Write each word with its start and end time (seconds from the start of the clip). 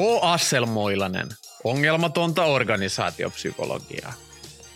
H. 0.00 0.02
Asselmoilanen, 0.22 1.28
ongelmatonta 1.64 2.44
organisaatiopsykologiaa. 2.44 4.12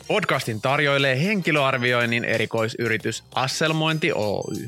Podcastin 0.09 0.61
tarjoilee 0.61 1.23
henkilöarvioinnin 1.23 2.25
erikoisyritys 2.25 3.25
Asselmointi 3.35 4.13
Oy. 4.13 4.67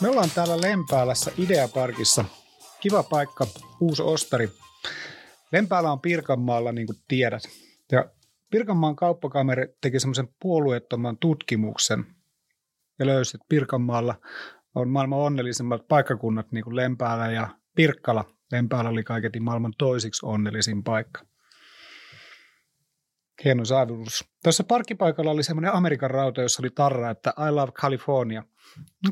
Me 0.00 0.08
ollaan 0.08 0.30
täällä 0.34 0.60
Lempäälässä 0.60 1.32
Ideaparkissa. 1.38 2.24
Kiva 2.80 3.02
paikka, 3.02 3.46
uusi 3.80 4.02
ostari. 4.02 4.48
Lempäällä 5.52 5.92
on 5.92 6.00
Pirkanmaalla, 6.00 6.72
niin 6.72 6.86
kuin 6.86 6.98
tiedät. 7.08 7.42
Ja 7.92 8.04
Pirkanmaan 8.50 8.96
kauppakameri 8.96 9.66
teki 9.80 10.00
semmoisen 10.00 10.28
puolueettoman 10.40 11.18
tutkimuksen 11.18 12.06
ja 12.98 13.06
löysi, 13.06 13.36
että 13.36 13.46
Pirkanmaalla 13.48 14.14
on 14.74 14.88
maailman 14.88 15.18
onnellisimmat 15.18 15.88
paikkakunnat, 15.88 16.52
niin 16.52 16.64
kuin 16.64 16.76
Lempäälä 16.76 17.30
ja 17.30 17.48
Pirkkala. 17.74 18.24
Lempäälä 18.52 18.88
oli 18.88 19.04
kaiketi 19.04 19.40
maailman 19.40 19.72
toisiksi 19.78 20.26
onnellisin 20.26 20.84
paikka. 20.84 21.22
Hieno 23.44 23.64
saavutus. 23.64 24.24
Tuossa 24.42 24.64
parkkipaikalla 24.64 25.30
oli 25.30 25.42
semmoinen 25.42 25.74
Amerikan 25.74 26.10
rauta, 26.10 26.42
jossa 26.42 26.62
oli 26.62 26.70
tarra, 26.70 27.10
että 27.10 27.34
I 27.48 27.50
love 27.50 27.72
California. 27.72 28.44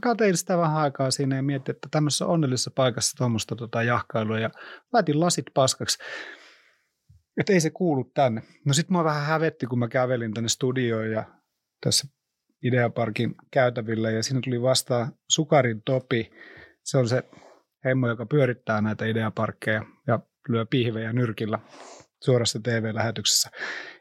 Katsoin 0.03 0.37
sitä 0.37 0.59
vähän 0.59 0.77
aikaa 0.77 1.11
siinä 1.11 1.37
ja 1.37 1.43
mietin, 1.43 1.75
että 1.75 1.89
tämmöisessä 1.91 2.27
onnellisessa 2.27 2.71
paikassa 2.75 3.17
tuommoista 3.17 3.57
tota 3.57 3.83
jahkailua 3.83 4.39
ja 4.39 4.51
laitin 4.93 5.21
lasit 5.21 5.47
paskaksi. 5.55 5.99
Että 7.39 7.53
ei 7.53 7.61
se 7.61 7.71
kuulu 7.71 8.05
tänne. 8.05 8.43
No 8.65 8.73
sit 8.73 8.89
mua 8.89 9.05
vähän 9.05 9.27
hävetti, 9.27 9.67
kun 9.67 9.79
mä 9.79 9.89
kävelin 9.89 10.35
tänne 10.35 10.49
studioon 10.49 11.11
ja 11.11 11.25
tässä 11.81 12.09
Ideaparkin 12.63 13.35
käytävillä 13.51 14.11
ja 14.11 14.23
siinä 14.23 14.41
tuli 14.45 14.63
vastaan 14.63 15.13
Sukarin 15.31 15.83
Topi. 15.83 16.31
Se 16.85 16.99
on 16.99 17.09
se 17.09 17.23
hemmo, 17.85 18.09
joka 18.09 18.27
pyörittää 18.27 18.81
näitä 18.81 19.05
Ideaparkkeja 19.05 19.85
ja 20.07 20.21
lyö 20.49 20.67
pihvejä 20.71 21.13
nyrkillä 21.13 21.59
suorassa 22.25 22.61
TV-lähetyksessä. 22.63 23.51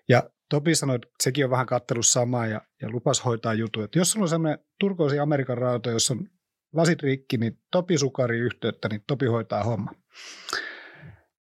Ja 0.10 0.24
Topi 0.50 0.76
sanoi, 0.76 0.96
että 0.96 1.08
sekin 1.24 1.46
on 1.46 1.52
vähän 1.52 1.66
kattellut 1.66 2.06
samaa 2.06 2.48
ja, 2.48 2.62
ja 2.82 2.90
lupas 2.92 3.26
hoitaa 3.26 3.54
juttu. 3.54 3.82
Että 3.82 4.00
jos 4.00 4.12
sulla 4.12 4.24
on 4.24 4.30
sellainen 4.30 4.66
turkoosi 4.80 5.20
Amerikan 5.20 5.58
rauta, 5.58 5.90
jossa 5.90 6.14
on 6.14 6.28
lasit 6.74 7.04
rikki, 7.04 7.38
niin 7.38 7.60
Topi 7.72 7.98
Sukari 7.98 8.40
yhteyttä, 8.40 8.90
niin 8.90 9.04
Topi 9.08 9.26
hoitaa 9.26 9.64
homma. 9.64 9.92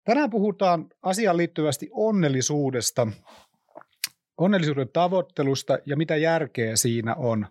Tänään 0.07 0.29
puhutaan 0.29 0.89
asiaan 1.01 1.37
liittyvästi 1.37 1.89
onnellisuudesta, 1.91 3.07
onnellisuuden 4.37 4.89
tavoittelusta 4.93 5.77
ja 5.85 5.97
mitä 5.97 6.15
järkeä 6.15 6.75
siinä 6.75 7.15
on. 7.15 7.47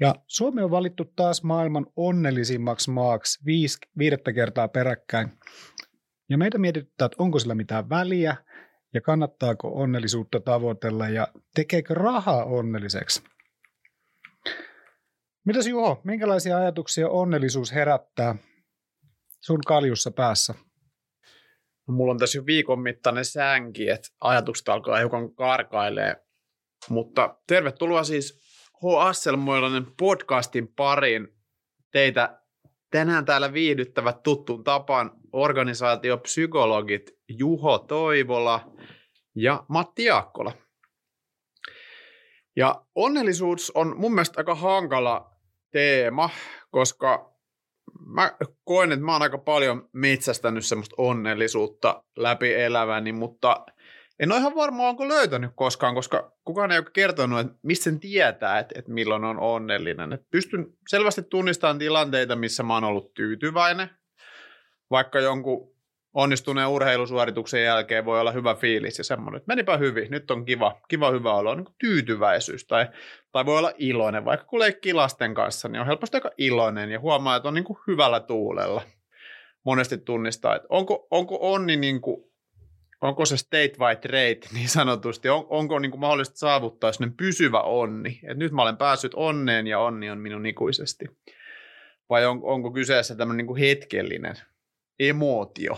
Ja 0.00 0.14
Suomi 0.26 0.62
on 0.62 0.70
valittu 0.70 1.04
taas 1.04 1.42
maailman 1.42 1.86
onnellisimmaksi 1.96 2.90
maaksi 2.90 3.44
viisi, 3.44 3.78
viidettä 3.98 4.32
kertaa 4.32 4.68
peräkkäin. 4.68 5.28
Ja 6.28 6.38
meitä 6.38 6.58
mietityttää, 6.58 7.06
että 7.06 7.22
onko 7.22 7.38
sillä 7.38 7.54
mitään 7.54 7.88
väliä 7.88 8.36
ja 8.94 9.00
kannattaako 9.00 9.68
onnellisuutta 9.74 10.40
tavoitella 10.40 11.08
ja 11.08 11.28
tekeekö 11.54 11.94
rahaa 11.94 12.44
onnelliseksi. 12.44 13.22
Mitäs 15.44 15.66
Juho, 15.66 16.00
minkälaisia 16.04 16.58
ajatuksia 16.58 17.08
onnellisuus 17.08 17.74
herättää 17.74 18.34
sun 19.40 19.60
kaljussa 19.66 20.10
päässä? 20.10 20.54
No, 21.88 21.94
mulla 21.94 22.12
on 22.12 22.18
tässä 22.18 22.38
jo 22.38 22.46
viikon 22.46 22.80
mittainen 22.80 23.24
sänki, 23.24 23.88
että 23.88 24.08
ajatukset 24.20 24.68
alkaa 24.68 24.98
hiukan 24.98 25.34
karkailee. 25.34 26.16
Mutta 26.88 27.38
tervetuloa 27.46 28.04
siis 28.04 28.46
H. 28.82 28.98
Asselmoilainen 28.98 29.86
podcastin 29.98 30.68
pariin. 30.68 31.28
Teitä 31.92 32.40
tänään 32.90 33.24
täällä 33.24 33.52
viihdyttävät 33.52 34.22
tuttuun 34.22 34.64
tapaan 34.64 35.10
organisaatiopsykologit 35.32 37.10
Juho 37.28 37.78
Toivola 37.78 38.72
ja 39.34 39.64
Matti 39.68 40.04
Jaakkola. 40.04 40.52
Ja 42.56 42.84
onnellisuus 42.94 43.72
on 43.74 43.96
mun 43.96 44.14
mielestä 44.14 44.40
aika 44.40 44.54
hankala 44.54 45.30
teema, 45.72 46.30
koska 46.70 47.35
mä 48.06 48.32
koen, 48.64 48.92
että 48.92 49.04
mä 49.04 49.12
oon 49.12 49.22
aika 49.22 49.38
paljon 49.38 49.88
metsästänyt 49.92 50.66
semmoista 50.66 50.94
onnellisuutta 50.98 52.04
läpi 52.16 52.54
eläväni, 52.54 53.12
mutta 53.12 53.66
en 54.18 54.32
ole 54.32 54.40
ihan 54.40 54.54
varma, 54.54 54.88
onko 54.88 55.08
löytänyt 55.08 55.50
koskaan, 55.54 55.94
koska 55.94 56.32
kukaan 56.44 56.72
ei 56.72 56.78
ole 56.78 56.86
kertonut, 56.92 57.40
että 57.40 57.54
mistä 57.62 57.84
sen 57.84 58.00
tietää, 58.00 58.58
että, 58.58 58.74
että 58.78 58.92
milloin 58.92 59.24
on 59.24 59.40
onnellinen. 59.40 60.12
Et 60.12 60.22
pystyn 60.30 60.66
selvästi 60.88 61.22
tunnistamaan 61.22 61.78
tilanteita, 61.78 62.36
missä 62.36 62.62
mä 62.62 62.74
oon 62.74 62.84
ollut 62.84 63.14
tyytyväinen, 63.14 63.90
vaikka 64.90 65.20
jonkun 65.20 65.75
onnistuneen 66.16 66.68
urheilusuorituksen 66.68 67.64
jälkeen 67.64 68.04
voi 68.04 68.20
olla 68.20 68.32
hyvä 68.32 68.54
fiilis 68.54 68.98
ja 68.98 69.04
semmoinen, 69.04 69.36
että 69.36 69.46
menipä 69.46 69.76
hyvin, 69.76 70.10
nyt 70.10 70.30
on 70.30 70.44
kiva, 70.44 70.80
kiva 70.88 71.10
hyvä 71.10 71.34
olo, 71.34 71.54
niin 71.54 71.66
tyytyväisyys 71.78 72.66
tai, 72.66 72.86
tai 73.32 73.46
voi 73.46 73.58
olla 73.58 73.72
iloinen, 73.78 74.24
vaikka 74.24 74.46
kun 74.46 74.60
leikkii 74.60 74.92
lasten 74.92 75.34
kanssa, 75.34 75.68
niin 75.68 75.80
on 75.80 75.86
helposti 75.86 76.16
aika 76.16 76.30
iloinen 76.38 76.90
ja 76.90 77.00
huomaa, 77.00 77.36
että 77.36 77.48
on 77.48 77.54
niin 77.54 77.64
kuin 77.64 77.78
hyvällä 77.86 78.20
tuulella. 78.20 78.82
Monesti 79.64 79.98
tunnistaa, 79.98 80.56
että 80.56 80.68
onko, 80.70 81.06
onko 81.10 81.38
onni 81.40 81.76
niin 81.76 82.00
kuin, 82.00 82.24
onko 83.00 83.24
se 83.24 83.36
state 83.36 83.72
by 83.72 84.08
trade 84.08 84.40
niin 84.54 84.68
sanotusti, 84.68 85.28
on, 85.28 85.46
onko 85.48 85.78
niin 85.78 85.90
kuin 85.90 86.00
mahdollista 86.00 86.38
saavuttaa 86.38 86.92
sellainen 86.92 87.16
pysyvä 87.16 87.60
onni, 87.60 88.20
että 88.22 88.34
nyt 88.34 88.52
mä 88.52 88.62
olen 88.62 88.76
päässyt 88.76 89.12
onneen 89.14 89.66
ja 89.66 89.78
onni 89.78 90.10
on 90.10 90.18
minun 90.18 90.46
ikuisesti. 90.46 91.04
Vai 92.10 92.26
on, 92.26 92.40
onko 92.42 92.72
kyseessä 92.72 93.14
tämmöinen 93.14 93.36
niin 93.36 93.46
kuin 93.46 93.60
hetkellinen 93.60 94.36
emootio, 94.98 95.76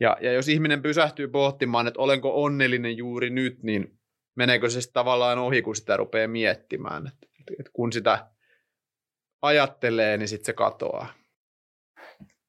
ja, 0.00 0.16
ja 0.20 0.32
jos 0.32 0.48
ihminen 0.48 0.82
pysähtyy 0.82 1.28
pohtimaan, 1.28 1.86
että 1.86 2.00
olenko 2.00 2.42
onnellinen 2.42 2.96
juuri 2.96 3.30
nyt, 3.30 3.62
niin 3.62 3.98
meneekö 4.36 4.70
se 4.70 4.80
sitten 4.80 4.94
tavallaan 4.94 5.38
ohi, 5.38 5.62
kun 5.62 5.76
sitä 5.76 5.96
rupeaa 5.96 6.28
miettimään. 6.28 7.06
Että, 7.06 7.26
että 7.58 7.70
kun 7.72 7.92
sitä 7.92 8.26
ajattelee, 9.42 10.16
niin 10.16 10.28
sitten 10.28 10.46
se 10.46 10.52
katoaa. 10.52 11.14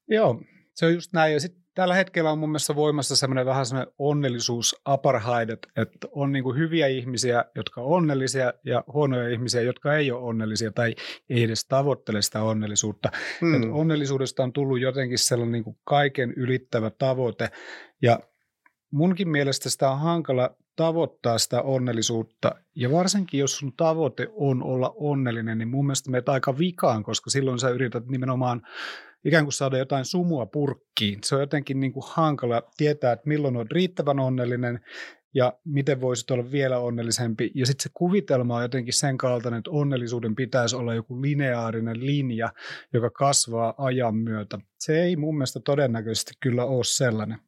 Joo, 0.08 0.42
se 0.74 0.86
on 0.86 0.94
just 0.94 1.12
näin. 1.12 1.32
Ja 1.32 1.40
sitten 1.40 1.61
tällä 1.74 1.94
hetkellä 1.94 2.30
on 2.30 2.38
mun 2.38 2.48
mielestä 2.48 2.74
voimassa 2.74 3.16
semmoinen 3.16 3.46
vähän 3.46 3.66
semmoinen 3.66 3.94
onnellisuus 3.98 4.80
apartheid, 4.84 5.50
että 5.50 6.08
on 6.12 6.32
niin 6.32 6.44
kuin 6.44 6.58
hyviä 6.58 6.86
ihmisiä, 6.86 7.44
jotka 7.54 7.80
on 7.80 7.96
onnellisia 7.96 8.52
ja 8.64 8.84
huonoja 8.92 9.28
ihmisiä, 9.28 9.60
jotka 9.60 9.96
ei 9.96 10.10
ole 10.10 10.22
onnellisia 10.22 10.72
tai 10.72 10.94
ei 11.30 11.42
edes 11.42 11.64
tavoittele 11.64 12.22
sitä 12.22 12.42
onnellisuutta. 12.42 13.10
Hmm. 13.40 13.54
Että 13.54 13.68
onnellisuudesta 13.72 14.42
on 14.42 14.52
tullut 14.52 14.80
jotenkin 14.80 15.18
sellainen 15.18 15.52
niin 15.52 15.64
kuin 15.64 15.78
kaiken 15.84 16.32
ylittävä 16.36 16.90
tavoite 16.90 17.50
ja 18.02 18.20
munkin 18.90 19.28
mielestä 19.28 19.70
sitä 19.70 19.90
on 19.90 19.98
hankala 19.98 20.56
tavoittaa 20.76 21.38
sitä 21.38 21.62
onnellisuutta. 21.62 22.54
Ja 22.76 22.90
varsinkin, 22.90 23.40
jos 23.40 23.56
sun 23.56 23.72
tavoite 23.76 24.28
on 24.32 24.62
olla 24.62 24.94
onnellinen, 24.96 25.58
niin 25.58 25.68
mun 25.68 25.86
mielestä 25.86 26.10
meitä 26.10 26.32
aika 26.32 26.58
vikaan, 26.58 27.02
koska 27.02 27.30
silloin 27.30 27.58
sä 27.58 27.68
yrität 27.68 28.06
nimenomaan 28.06 28.62
ikään 29.24 29.44
kuin 29.44 29.52
saada 29.52 29.78
jotain 29.78 30.04
sumua 30.04 30.46
purkkiin. 30.46 31.18
Se 31.24 31.34
on 31.34 31.40
jotenkin 31.40 31.80
niin 31.80 31.92
kuin 31.92 32.04
hankala 32.06 32.62
tietää, 32.76 33.12
että 33.12 33.28
milloin 33.28 33.56
on 33.56 33.70
riittävän 33.70 34.20
onnellinen 34.20 34.80
ja 35.34 35.52
miten 35.64 36.00
voisit 36.00 36.30
olla 36.30 36.50
vielä 36.50 36.78
onnellisempi. 36.78 37.50
Ja 37.54 37.66
sitten 37.66 37.82
se 37.82 37.90
kuvitelma 37.94 38.56
on 38.56 38.62
jotenkin 38.62 38.94
sen 38.94 39.18
kaltainen, 39.18 39.58
että 39.58 39.70
onnellisuuden 39.70 40.34
pitäisi 40.34 40.76
olla 40.76 40.94
joku 40.94 41.22
lineaarinen 41.22 42.06
linja, 42.06 42.52
joka 42.92 43.10
kasvaa 43.10 43.74
ajan 43.78 44.14
myötä. 44.14 44.58
Se 44.78 45.02
ei 45.02 45.16
mun 45.16 45.34
mielestä 45.34 45.60
todennäköisesti 45.60 46.32
kyllä 46.40 46.64
ole 46.64 46.84
sellainen. 46.84 47.38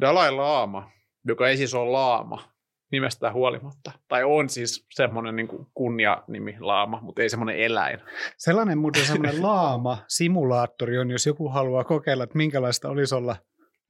Dalai 0.00 0.30
Lama, 0.30 0.90
joka 1.24 1.48
ei 1.48 1.56
siis 1.56 1.74
ole 1.74 1.90
laama, 1.90 2.53
nimestään 2.94 3.32
huolimatta. 3.32 3.92
Tai 4.08 4.24
on 4.24 4.48
siis 4.48 4.86
semmoinen 4.90 5.36
niin 5.36 5.48
kunnianimi 5.74 6.56
laama, 6.60 7.00
mutta 7.02 7.22
ei 7.22 7.28
semmoinen 7.28 7.58
eläin. 7.58 8.00
Sellainen 8.36 8.78
muuten 8.78 9.06
semmoinen 9.06 9.42
laama-simulaattori 9.42 10.98
on, 10.98 11.10
jos 11.10 11.26
joku 11.26 11.48
haluaa 11.48 11.84
kokeilla, 11.84 12.24
että 12.24 12.36
minkälaista 12.36 12.88
olisi 12.88 13.14
olla 13.14 13.36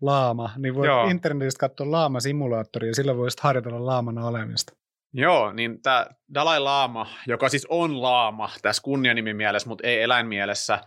laama, 0.01 0.51
niin 0.59 0.75
voi 0.75 0.87
Joo. 0.87 1.09
internetistä 1.09 1.61
katsoa 1.61 1.91
laama-simulaattori 1.91 2.89
ja 2.89 2.95
sillä 2.95 3.17
voisi 3.17 3.39
harjoitella 3.41 3.87
laamana 3.87 4.27
olemista. 4.27 4.73
Joo, 5.17 5.53
niin 5.53 5.83
tämä 5.83 6.07
Dalai 6.35 6.61
Laama, 6.61 7.07
joka 7.27 7.49
siis 7.49 7.67
on 7.69 8.03
laama 8.03 8.51
tässä 8.63 8.83
kunnianimin 8.83 9.37
mielessä, 9.37 9.69
mutta 9.69 9.87
ei 9.87 10.03
eläinmielessä, 10.03 10.81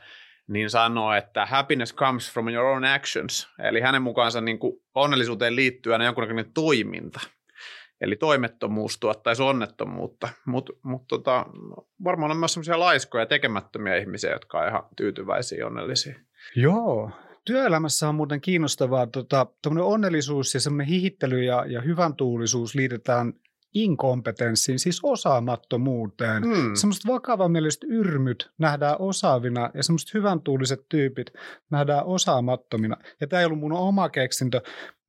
niin 0.48 0.70
sanoo, 0.70 1.14
että 1.14 1.46
happiness 1.46 1.96
comes 1.96 2.34
from 2.34 2.50
your 2.50 2.66
own 2.66 2.86
actions. 2.86 3.50
Eli 3.64 3.82
hänen 3.82 4.02
mukaansa 4.02 4.42
niin 4.42 4.60
kuin 4.60 4.74
onnellisuuteen 4.96 5.56
liittyy 5.56 5.94
aina 5.94 6.06
jonkunnäköinen 6.06 6.54
toiminta. 6.54 7.20
Eli 8.02 8.16
toimettomuus 8.16 9.00
tuottaisi 9.00 9.44
onnettomuutta, 9.44 10.30
mutta 10.46 10.74
mut 10.84 11.08
tota, 11.08 11.46
varmaan 12.04 12.32
on 12.32 12.38
myös 12.38 12.54
sellaisia 12.54 12.80
laiskoja 12.80 13.26
tekemättömiä 13.26 13.96
ihmisiä, 13.96 14.32
jotka 14.32 14.60
on 14.60 14.68
ihan 14.68 14.84
tyytyväisiä 14.96 15.58
ja 15.58 15.68
onnellisia. 15.68 16.16
Joo, 16.56 17.12
työelämässä 17.46 18.10
on 18.10 18.16
muuten 18.16 18.42
kiinnostavaa, 18.42 19.08
tota, 19.08 19.48
onnellisuus 19.82 20.54
ja 20.54 20.60
semmoinen 20.60 20.88
hihittely 20.88 21.44
ja, 21.44 21.66
ja 21.68 21.82
hyvän 21.82 22.16
tuulisuus 22.16 22.76
liitetään 22.76 23.34
inkompetenssiin, 23.84 24.80
siis 24.80 25.00
osaamattomuuteen. 25.04 26.44
Mm. 26.44 26.76
Semmoiset 26.76 27.08
vakavamieliset 27.08 27.84
yrmyt 27.84 28.52
nähdään 28.58 28.96
osaavina 29.00 29.72
ja 29.74 29.84
semmoiset 29.84 30.14
hyvän 30.14 30.42
tuuliset 30.42 30.86
tyypit 30.90 31.32
nähdään 31.70 32.06
osaamattomina. 32.06 32.98
Ja 33.22 33.28
tämä 33.28 33.40
ei 33.40 33.46
ollut 33.46 33.60
mun 33.60 33.74
oma 33.74 34.10
keksintö. 34.10 34.62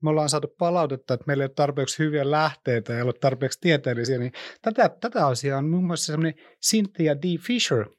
Me 0.02 0.10
ollaan 0.10 0.28
saatu 0.28 0.54
palautetta, 0.58 1.14
että 1.14 1.24
meillä 1.26 1.42
ei 1.42 1.46
ole 1.46 1.54
tarpeeksi 1.54 1.98
hyviä 1.98 2.30
lähteitä 2.30 2.92
ja 2.92 2.98
ei 2.98 3.02
ole 3.02 3.12
tarpeeksi 3.12 3.60
tieteellisiä. 3.60 4.18
Niin 4.18 4.32
tätä, 4.62 4.90
tätä 5.00 5.26
asiaa 5.26 5.58
on 5.58 5.68
muun 5.68 5.86
muassa 5.86 6.12
semmoinen 6.12 6.34
Cynthia 6.70 7.16
D. 7.16 7.38
Fisher 7.38 7.97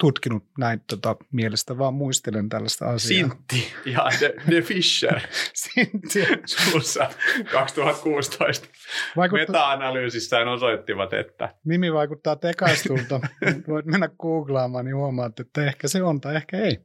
tutkinut 0.00 0.44
näin 0.58 0.80
tota, 0.90 1.16
mielestä, 1.32 1.78
vaan 1.78 1.94
muistelen 1.94 2.48
tällaista 2.48 2.90
asiaa. 2.90 3.28
Sintti 3.28 3.72
ja 3.84 4.08
The, 4.18 4.34
The 4.44 4.60
Fisher 4.62 5.20
Cynthia. 5.62 6.26
suussa 6.46 7.10
2016 7.52 8.68
Vaikuttaa, 9.16 9.46
meta-analyysissään 9.46 10.48
osoittivat, 10.48 11.12
että 11.12 11.54
nimi 11.64 11.92
vaikuttaa 11.92 12.36
tekaistulta. 12.36 13.20
Voit 13.68 13.86
mennä 13.86 14.08
googlaamaan, 14.20 14.84
niin 14.84 14.96
huomaat, 14.96 15.40
että 15.40 15.66
ehkä 15.66 15.88
se 15.88 16.02
on 16.02 16.20
tai 16.20 16.36
ehkä 16.36 16.58
ei. 16.58 16.78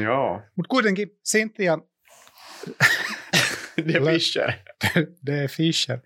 joo, 0.00 0.42
Mutta 0.56 0.68
kuitenkin 0.68 1.18
Cynthia 1.30 1.78
The 3.92 4.04
Lä- 4.04 4.10
Fisher. 4.12 4.52
D. 5.26 5.48
Fisher 5.48 5.98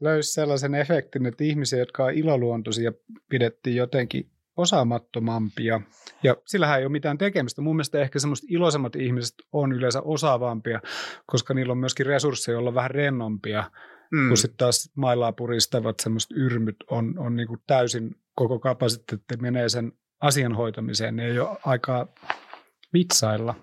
löysi 0.00 0.32
sellaisen 0.32 0.74
efektin, 0.74 1.26
että 1.26 1.44
ihmisiä, 1.44 1.78
jotka 1.78 2.04
on 2.04 2.14
iloluontoisia, 2.14 2.92
pidettiin 3.28 3.76
jotenkin 3.76 4.30
osaamattomampia. 4.56 5.80
Ja 6.22 6.36
sillähän 6.46 6.78
ei 6.78 6.84
ole 6.84 6.92
mitään 6.92 7.18
tekemistä. 7.18 7.62
Mun 7.62 7.76
mielestä 7.76 8.00
ehkä 8.00 8.18
semmoiset 8.18 8.50
iloisemmat 8.50 8.96
ihmiset 8.96 9.34
on 9.52 9.72
yleensä 9.72 10.00
osaavampia, 10.00 10.80
koska 11.26 11.54
niillä 11.54 11.72
on 11.72 11.78
myöskin 11.78 12.06
resursseja 12.06 12.58
olla 12.58 12.74
vähän 12.74 12.90
rennompia, 12.90 13.70
mm. 14.12 14.28
Kun 14.28 14.36
sitten 14.36 14.56
taas 14.56 14.92
mailaa 14.96 15.32
puristavat 15.32 16.00
semmoiset 16.00 16.30
yrmyt 16.30 16.76
on, 16.90 17.18
on 17.18 17.36
niin 17.36 17.48
kuin 17.48 17.60
täysin 17.66 18.14
koko 18.34 18.58
kapasiteetti 18.58 19.36
menee 19.36 19.68
sen 19.68 19.92
asian 20.20 20.54
hoitamiseen. 20.54 21.16
Ne 21.16 21.26
ei 21.26 21.38
ole 21.38 21.58
aikaa 21.66 22.06
vitsailla. 22.92 23.54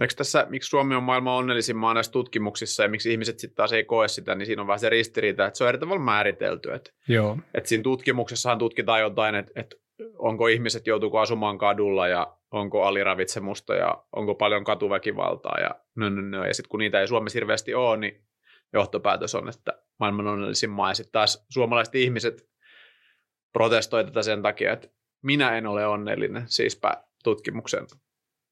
Eikö 0.00 0.14
tässä, 0.14 0.46
miksi 0.50 0.68
Suomi 0.68 0.94
on 0.94 1.02
maailman 1.02 1.34
onnellisin 1.34 1.76
maa 1.76 1.94
näissä 1.94 2.12
tutkimuksissa 2.12 2.82
ja 2.82 2.88
miksi 2.88 3.12
ihmiset 3.12 3.38
sitten 3.38 3.56
taas 3.56 3.72
ei 3.72 3.84
koe 3.84 4.08
sitä, 4.08 4.34
niin 4.34 4.46
siinä 4.46 4.62
on 4.62 4.68
vähän 4.68 4.80
se 4.80 4.88
ristiriita, 4.88 5.46
että 5.46 5.58
se 5.58 5.64
on 5.64 5.68
eri 5.68 5.78
tavalla 5.78 6.02
määritelty. 6.02 6.72
Että, 6.72 6.90
Joo. 7.08 7.38
että 7.54 7.68
siinä 7.68 7.82
tutkimuksessahan 7.82 8.58
tutkitaan 8.58 9.00
jotain, 9.00 9.34
että, 9.34 9.52
että 9.56 9.76
onko 10.18 10.46
ihmiset 10.46 10.86
joutuuko 10.86 11.18
asumaan 11.18 11.58
kadulla 11.58 12.08
ja 12.08 12.36
onko 12.50 12.82
aliravitsemusta 12.82 13.74
ja 13.74 14.04
onko 14.12 14.34
paljon 14.34 14.64
katuväkivaltaa 14.64 15.60
ja 15.60 15.70
nö, 15.96 16.10
nö, 16.10 16.22
nö. 16.22 16.46
Ja 16.46 16.54
sitten 16.54 16.68
kun 16.68 16.80
niitä 16.80 17.00
ei 17.00 17.08
Suomessa 17.08 17.36
hirveästi 17.36 17.74
ole, 17.74 17.96
niin 17.96 18.24
johtopäätös 18.72 19.34
on, 19.34 19.48
että 19.48 19.72
maailman 20.00 20.26
onnellisin 20.26 20.70
maa. 20.70 20.90
Ja 20.90 20.94
sitten 20.94 21.12
taas 21.12 21.46
suomalaiset 21.50 21.94
ihmiset 21.94 22.50
protestoi 23.52 24.04
tätä 24.04 24.22
sen 24.22 24.42
takia, 24.42 24.72
että 24.72 24.88
minä 25.22 25.58
en 25.58 25.66
ole 25.66 25.86
onnellinen, 25.86 26.42
siispä 26.46 27.04
tutkimuksen 27.24 27.86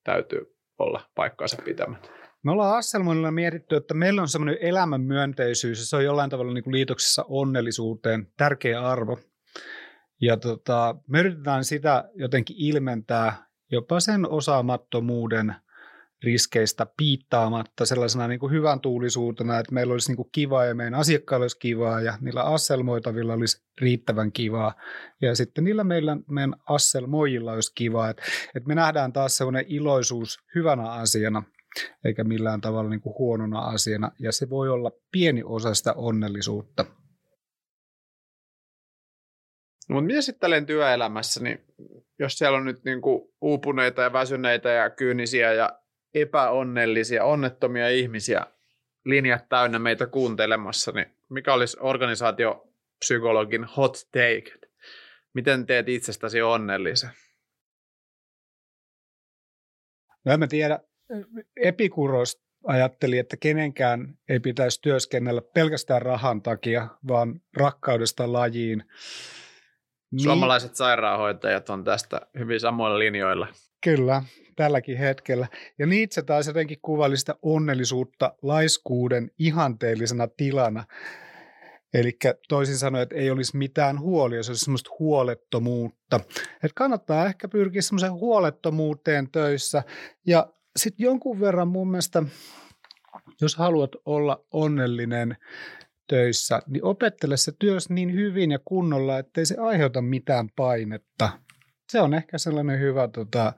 täytyy 0.05 0.57
olla 0.79 1.01
paikkaansa 1.15 1.63
pitämät. 1.65 2.11
Me 2.43 2.53
ollaan 2.53 2.79
Asselmoinilla 2.79 3.31
mietitty, 3.31 3.77
että 3.77 3.95
meillä 3.95 4.23
on 4.23 4.29
semmoinen 4.29 4.59
elämänmyönteisyys 4.61 5.79
ja 5.79 5.87
se 5.87 5.97
on 5.97 6.05
jollain 6.05 6.31
tavalla 6.31 6.53
niin 6.53 6.65
kuin 6.65 6.75
liitoksissa 6.75 7.25
onnellisuuteen, 7.29 8.33
tärkeä 8.37 8.81
arvo. 8.81 9.19
Ja 10.21 10.37
tota, 10.37 10.97
me 11.09 11.21
yritetään 11.21 11.65
sitä 11.65 12.11
jotenkin 12.15 12.57
ilmentää 12.59 13.49
jopa 13.73 14.01
sen 14.01 14.29
osaamattomuuden 14.29 15.55
riskeistä 16.23 16.87
piittaamatta 16.97 17.87
sellaisena 17.87 18.29
niin 18.29 18.41
kuin 18.41 18.53
hyvän 18.53 18.81
tuulisuutena, 18.81 19.59
että 19.59 19.75
meillä 19.75 19.93
olisi 19.93 20.11
niin 20.11 20.17
kuin 20.17 20.29
kivaa 20.33 20.65
ja 20.65 20.75
meidän 20.75 20.95
asiakkailla 20.95 21.45
olisi 21.45 21.59
kivaa 21.59 22.01
ja 22.01 22.19
niillä 22.21 22.43
asselmoitavilla 22.43 23.33
olisi 23.33 23.63
riittävän 23.81 24.33
kivaa. 24.33 24.75
Ja 25.23 25.35
sitten 25.35 25.65
niillä 25.65 25.85
meillä, 25.85 26.17
meidän 26.29 26.55
asselmoijilla 26.69 27.53
olisi 27.53 27.73
kivaa. 27.75 28.11
Että, 28.11 28.23
että 28.55 28.69
me 28.69 28.75
nähdään 28.75 29.13
taas 29.13 29.37
sellainen 29.37 29.65
iloisuus 29.69 30.39
hyvänä 30.55 30.91
asiana 30.91 31.43
eikä 32.05 32.25
millään 32.25 32.61
tavalla 32.61 32.91
niin 32.91 33.01
kuin 33.01 33.19
huonona 33.19 33.61
asiana. 33.61 34.11
Ja 34.19 34.33
se 34.33 34.51
voi 34.51 34.69
olla 34.69 34.91
pieni 35.13 35.43
osa 35.45 35.75
sitä 35.75 35.93
onnellisuutta. 35.93 36.85
No, 39.89 39.95
mutta 39.95 40.07
mitä 40.07 40.21
sitten 40.21 40.67
työelämässä, 40.67 41.43
niin 41.43 41.65
jos 42.19 42.39
siellä 42.39 42.59
on 42.59 42.65
nyt 42.65 42.85
niin 42.85 43.01
kuin 43.01 43.35
uupuneita 43.41 44.03
ja 44.03 44.13
väsyneitä 44.13 44.69
ja 44.69 44.91
kyynisiä 44.91 45.53
ja 45.53 45.81
epäonnellisia, 46.15 47.25
onnettomia 47.25 47.89
ihmisiä 47.89 48.47
linjat 49.05 49.49
täynnä 49.49 49.79
meitä 49.79 50.07
kuuntelemassa, 50.07 50.93
niin 50.93 51.07
mikä 51.29 51.55
olisi 51.55 51.77
organisaatiopsykologin 51.81 53.65
hot 53.65 53.97
take? 54.13 54.69
Miten 55.35 55.67
teet 55.67 55.89
itsestäsi 55.89 56.43
onnellisen? 56.43 57.11
No 60.25 60.33
en 60.33 60.39
mä 60.41 60.47
tiedä, 60.47 60.81
Epikuros 61.57 62.43
ajatteli, 62.67 63.19
että 63.19 63.37
kenenkään 63.37 64.19
ei 64.29 64.41
pitäisi 64.41 64.83
työskennellä 64.83 65.43
pelkästään 65.55 66.03
rahan 66.03 66.43
takia, 66.43 66.89
vaan 67.09 67.41
rakkaudesta 67.57 68.33
lajiin. 68.33 68.85
Niin, 70.11 70.23
Suomalaiset 70.23 70.77
sairaanhoitajat 70.77 71.71
on 71.71 71.85
tästä 71.85 72.21
hyvin 72.39 72.61
samoilla 72.61 72.99
linjoilla. 72.99 73.47
Kyllä, 73.85 74.23
tälläkin 74.57 74.99
hetkellä. 74.99 75.47
Ja 75.79 75.87
Nietzsche 75.87 76.23
taas 76.23 76.47
jotenkin 76.47 76.79
kuvaili 76.83 77.17
sitä 77.17 77.35
onnellisuutta 77.43 78.35
laiskuuden 78.43 79.31
ihanteellisena 79.39 80.29
tilana. 80.37 80.85
Eli 81.95 82.19
toisin 82.49 82.79
sanoen, 82.79 83.03
että 83.03 83.17
ei 83.17 83.31
olisi 83.31 83.57
mitään 83.57 84.01
huolia, 84.01 84.43
se 84.43 84.51
olisi 84.51 84.65
semmoista 84.65 84.91
huolettomuutta. 84.99 86.21
Et 86.63 86.73
kannattaa 86.75 87.27
ehkä 87.27 87.49
pyrkiä 87.49 87.83
semmoiseen 87.83 88.13
huolettomuuteen 88.13 89.31
töissä. 89.31 89.83
Ja 90.27 90.53
sitten 90.77 91.05
jonkun 91.05 91.41
verran 91.41 91.69
mun 91.69 91.91
mielestä, 91.91 92.23
jos 93.41 93.57
haluat 93.57 93.91
olla 94.05 94.45
onnellinen 94.51 95.37
töissä, 96.09 96.61
niin 96.67 96.85
opettele 96.85 97.37
se 97.37 97.53
työs 97.59 97.91
niin 97.91 98.13
hyvin 98.13 98.51
ja 98.51 98.59
kunnolla, 98.65 99.19
ettei 99.19 99.47
se 99.47 99.57
aiheuta 99.59 100.03
mitään 100.03 100.49
painetta. 100.57 101.31
Se 101.89 102.01
on 102.01 102.15
ehkä 102.15 102.39
sellainen 102.39 102.81
hyvä, 102.81 103.09
tota, 103.09 103.53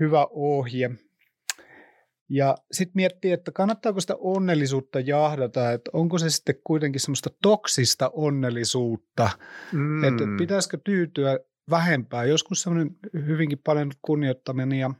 hyvä 0.00 0.26
ohje. 0.30 0.90
Ja 2.30 2.56
sitten 2.72 2.92
miettii, 2.94 3.32
että 3.32 3.52
kannattaako 3.52 4.00
sitä 4.00 4.16
onnellisuutta 4.18 5.00
jahdata, 5.00 5.72
että 5.72 5.90
onko 5.92 6.18
se 6.18 6.30
sitten 6.30 6.54
kuitenkin 6.64 7.00
semmoista 7.00 7.30
toksista 7.42 8.10
onnellisuutta, 8.14 9.30
mm. 9.72 10.04
että 10.04 10.24
pitäisikö 10.38 10.78
tyytyä 10.84 11.38
vähempään. 11.70 12.28
Joskus 12.28 12.62
semmoinen 12.62 12.96
hyvinkin 13.26 13.60
paljon 13.64 13.90
kunnioittamani 14.02 14.80
ja 14.80 14.90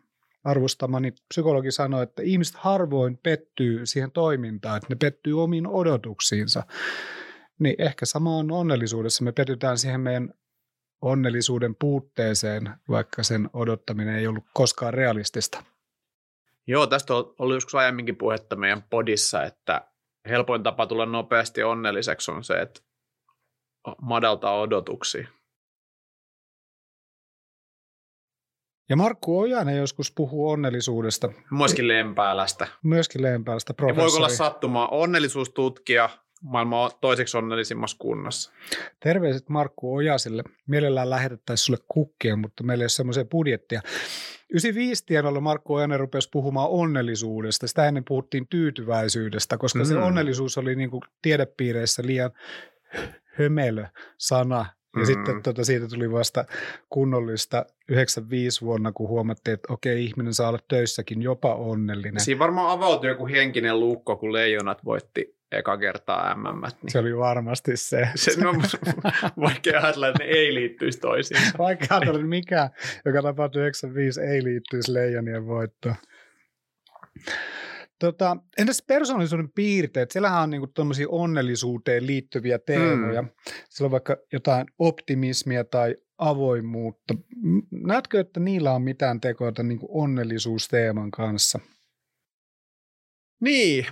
arvostamani 0.48 1.12
psykologi 1.28 1.70
sanoi, 1.70 2.02
että 2.02 2.22
ihmiset 2.22 2.56
harvoin 2.56 3.18
pettyy 3.22 3.86
siihen 3.86 4.10
toimintaan, 4.10 4.76
että 4.76 4.86
ne 4.90 4.96
pettyy 4.96 5.42
omiin 5.42 5.66
odotuksiinsa. 5.66 6.62
Niin 7.58 7.74
ehkä 7.78 8.06
sama 8.06 8.36
on 8.36 8.50
onnellisuudessa. 8.50 9.24
Me 9.24 9.32
petytään 9.32 9.78
siihen 9.78 10.00
meidän 10.00 10.34
onnellisuuden 11.02 11.74
puutteeseen, 11.74 12.70
vaikka 12.88 13.22
sen 13.22 13.50
odottaminen 13.52 14.14
ei 14.14 14.26
ollut 14.26 14.44
koskaan 14.54 14.94
realistista. 14.94 15.64
Joo, 16.66 16.86
tästä 16.86 17.14
on 17.14 17.34
ollut 17.38 17.56
joskus 17.56 17.74
aiemminkin 17.74 18.16
puhetta 18.16 18.56
meidän 18.56 18.82
podissa, 18.90 19.44
että 19.44 19.88
helpoin 20.28 20.62
tapa 20.62 20.86
tulla 20.86 21.06
nopeasti 21.06 21.62
onnelliseksi 21.62 22.30
on 22.30 22.44
se, 22.44 22.54
että 22.54 22.80
madaltaa 24.02 24.60
odotuksia. 24.60 25.28
Ja 28.88 28.96
Markku 28.96 29.38
Ojanen 29.38 29.76
joskus 29.76 30.12
puhuu 30.12 30.50
onnellisuudesta. 30.50 31.32
Myöskin 31.50 31.88
Lempäälästä. 31.88 32.66
Myöskin 32.82 33.22
Lempäälästä 33.22 33.70
Ja 33.70 33.74
professori. 33.74 34.02
voiko 34.02 34.16
olla 34.16 34.28
sattumaa 34.28 34.88
onnellisuustutkija 34.88 36.10
maailman 36.42 36.90
toiseksi 37.00 37.36
onnellisimmassa 37.36 37.96
kunnassa. 38.00 38.52
Terveiset 39.00 39.48
Markku 39.48 39.94
Ojaselle. 39.94 40.42
Mielellään 40.66 41.10
lähetettäisiin 41.10 41.64
sulle 41.64 41.78
kukkia, 41.88 42.36
mutta 42.36 42.62
meillä 42.64 42.82
ei 42.82 42.84
ole 42.84 42.88
semmoisia 42.88 43.24
budjettia. 43.24 43.80
95 44.50 45.06
tienoilla 45.06 45.40
Markku 45.40 45.74
Ojanen 45.74 46.00
rupesi 46.00 46.28
puhumaan 46.32 46.70
onnellisuudesta. 46.70 47.66
Sitä 47.66 47.88
ennen 47.88 48.04
puhuttiin 48.04 48.48
tyytyväisyydestä, 48.48 49.58
koska 49.58 49.78
mm. 49.78 49.84
se 49.84 49.98
onnellisuus 49.98 50.58
oli 50.58 50.74
niin 50.74 50.90
kuin 50.90 51.02
tiedepiireissä 51.22 52.02
liian 52.06 52.30
hömelö 53.38 53.86
sana. 54.16 54.66
Ja 54.96 55.00
mm. 55.00 55.06
sitten 55.06 55.42
tota, 55.42 55.64
siitä 55.64 55.88
tuli 55.88 56.12
vasta 56.12 56.44
kunnollista 56.88 57.66
95 57.88 58.60
vuonna, 58.60 58.92
kun 58.92 59.08
huomattiin, 59.08 59.54
että 59.54 59.72
okei, 59.72 60.04
ihminen 60.04 60.34
saa 60.34 60.48
olla 60.48 60.58
töissäkin 60.68 61.22
jopa 61.22 61.54
onnellinen. 61.54 62.20
Siinä 62.20 62.38
varmaan 62.38 62.70
avautui 62.70 63.10
joku 63.10 63.26
henkinen 63.26 63.80
lukko, 63.80 64.16
kun 64.16 64.32
leijonat 64.32 64.84
voitti 64.84 65.38
eka 65.52 65.78
kertaa 65.78 66.34
MM. 66.34 66.60
Niin. 66.60 66.92
Se 66.92 66.98
oli 66.98 67.16
varmasti 67.16 67.76
se. 67.76 68.08
se 68.14 68.48
on 68.48 68.62
vaikea 69.46 69.80
ajatella, 69.80 70.08
että 70.08 70.24
ne 70.24 70.30
ei 70.30 70.54
liittyisi 70.54 71.00
toisiinsa. 71.00 71.58
Vaikka 71.58 71.86
ajatella, 71.90 72.18
että 72.18 72.28
mikä, 72.28 72.70
joka 73.04 73.22
tapahtui 73.22 73.62
95, 73.62 74.20
ei 74.20 74.44
liittyisi 74.44 74.94
leijonien 74.94 75.46
voittoon. 75.46 75.94
Tota, 77.98 78.36
entäs 78.58 78.82
persoonallisuuden 78.86 79.52
piirteet? 79.52 80.10
Siellähän 80.10 80.42
on 80.42 80.50
niinku 80.50 80.66
tuommoisia 80.66 81.06
onnellisuuteen 81.10 82.06
liittyviä 82.06 82.58
teemoja. 82.58 83.22
Mm. 83.22 83.28
Siellä 83.68 83.86
on 83.86 83.90
vaikka 83.90 84.16
jotain 84.32 84.66
optimismia 84.78 85.64
tai 85.64 85.96
avoimuutta. 86.18 87.14
Näetkö, 87.70 88.20
että 88.20 88.40
niillä 88.40 88.72
on 88.72 88.82
mitään 88.82 89.20
tekoa 89.20 89.52
tämän 89.52 89.68
niin 89.68 89.80
onnellisuusteeman 89.88 91.10
kanssa? 91.10 91.58
Niin, 93.40 93.86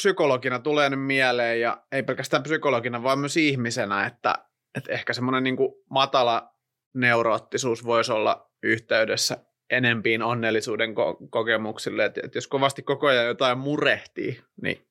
psykologina 0.00 0.58
tulee 0.58 0.90
nyt 0.90 1.02
mieleen 1.02 1.60
ja 1.60 1.86
ei 1.92 2.02
pelkästään 2.02 2.42
psykologina, 2.42 3.02
vaan 3.02 3.18
myös 3.18 3.36
ihmisenä, 3.36 4.06
että, 4.06 4.34
että 4.74 4.92
ehkä 4.92 5.12
semmoinen 5.12 5.44
niin 5.44 5.56
matala 5.90 6.54
neuroottisuus 6.94 7.84
voisi 7.84 8.12
olla 8.12 8.50
yhteydessä 8.62 9.44
enempiin 9.70 10.22
onnellisuuden 10.22 10.90
ko- 10.90 11.28
kokemuksille. 11.30 12.04
Että, 12.04 12.20
että 12.24 12.36
jos 12.38 12.46
kovasti 12.46 12.82
koko 12.82 13.06
ajan 13.06 13.26
jotain 13.26 13.58
murehtii, 13.58 14.40
niin 14.62 14.86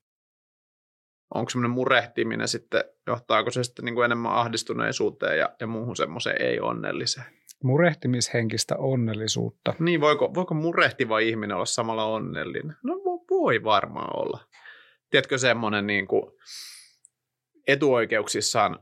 onko 1.33 1.49
semmoinen 1.49 1.71
murehtiminen 1.71 2.47
sitten, 2.47 2.83
johtaako 3.07 3.51
se 3.51 3.63
sitten 3.63 3.85
niin 3.85 3.95
kuin 3.95 4.05
enemmän 4.05 4.31
ahdistuneisuuteen 4.31 5.37
ja, 5.39 5.55
ja 5.59 5.67
muuhun 5.67 5.95
semmoiseen 5.95 6.41
ei-onnelliseen? 6.41 7.25
Murehtimishenkistä 7.63 8.75
onnellisuutta. 8.77 9.73
Niin, 9.79 10.01
voiko, 10.01 10.33
voiko 10.33 10.53
murehtiva 10.53 11.19
ihminen 11.19 11.55
olla 11.55 11.65
samalla 11.65 12.05
onnellinen? 12.05 12.75
No 12.83 12.93
voi 13.29 13.63
varmaan 13.63 14.19
olla. 14.19 14.39
Tiedätkö 15.09 15.37
semmoinen 15.37 15.87
niin 15.87 16.07
kuin 16.07 16.31
etuoikeuksissaan 17.67 18.79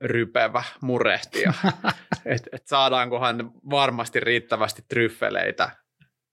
rypevä 0.00 0.62
murehtija, 0.82 1.52
että 2.34 2.50
et 2.52 2.66
saadaankohan 2.66 3.52
varmasti 3.70 4.20
riittävästi 4.20 4.82
tryffeleitä 4.88 5.70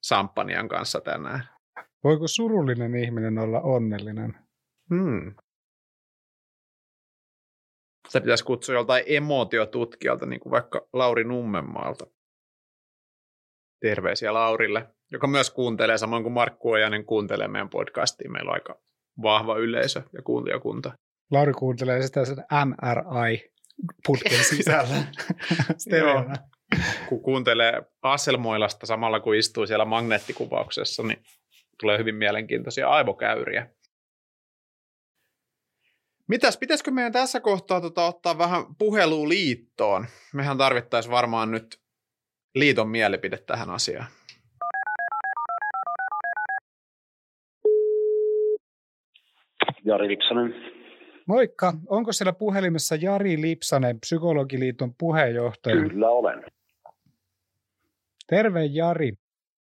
samppanian 0.03 0.67
kanssa 0.67 1.01
tänään. 1.01 1.43
Voiko 2.03 2.27
surullinen 2.27 2.95
ihminen 2.95 3.37
olla 3.37 3.61
onnellinen? 3.61 4.33
Hmm. 4.89 5.35
Sitä 8.07 8.21
pitäisi 8.21 8.43
kutsua 8.43 8.75
joltain 8.75 9.03
emotiotutkijalta, 9.07 10.25
niin 10.25 10.39
kuin 10.39 10.51
vaikka 10.51 10.87
Lauri 10.93 11.23
Nummenmaalta. 11.23 12.05
Terveisiä 13.81 14.33
Laurille, 14.33 14.87
joka 15.11 15.27
myös 15.27 15.51
kuuntelee, 15.51 15.97
samoin 15.97 16.23
kuin 16.23 16.33
Markku 16.33 16.71
Ojanen 16.71 17.05
kuuntelee 17.05 17.47
meidän 17.47 17.69
podcastiin. 17.69 18.31
Meillä 18.31 18.49
on 18.49 18.53
aika 18.53 18.81
vahva 19.21 19.57
yleisö 19.57 20.01
ja 20.13 20.21
kuuntelijakunta. 20.21 20.93
Lauri 21.31 21.53
kuuntelee 21.53 22.01
sitä 22.01 22.25
sen 22.25 22.43
MRI-putken 23.83 24.43
sisällä. 24.55 24.95
Joo. 25.99 26.25
Kun 27.09 27.21
kuuntelee 27.21 27.83
Asselmoilasta 28.01 28.85
samalla 28.85 29.19
kun 29.19 29.35
istuu 29.35 29.67
siellä 29.67 29.85
magneettikuvauksessa, 29.85 31.03
niin 31.03 31.23
tulee 31.79 31.97
hyvin 31.97 32.15
mielenkiintoisia 32.15 32.89
aivokäyriä. 32.89 33.69
Mitäs, 36.27 36.57
pitäisikö 36.57 36.91
meidän 36.91 37.11
tässä 37.11 37.39
kohtaa 37.39 37.81
tota, 37.81 38.05
ottaa 38.05 38.37
vähän 38.37 38.63
puheluun 38.77 39.29
liittoon? 39.29 40.05
Mehän 40.33 40.57
tarvittaisiin 40.57 41.11
varmaan 41.11 41.51
nyt 41.51 41.81
liiton 42.55 42.89
mielipide 42.89 43.37
tähän 43.37 43.69
asiaan. 43.69 44.07
Jari 49.83 50.07
Lipsanen. 50.07 50.75
Moikka. 51.25 51.73
Onko 51.87 52.11
siellä 52.11 52.33
puhelimessa 52.33 52.95
Jari 52.95 53.41
Lipsanen, 53.41 53.99
Psykologiliiton 53.99 54.93
puheenjohtaja? 54.97 55.89
Kyllä 55.89 56.09
olen. 56.09 56.43
Terve 58.27 58.65
Jari. 58.65 59.13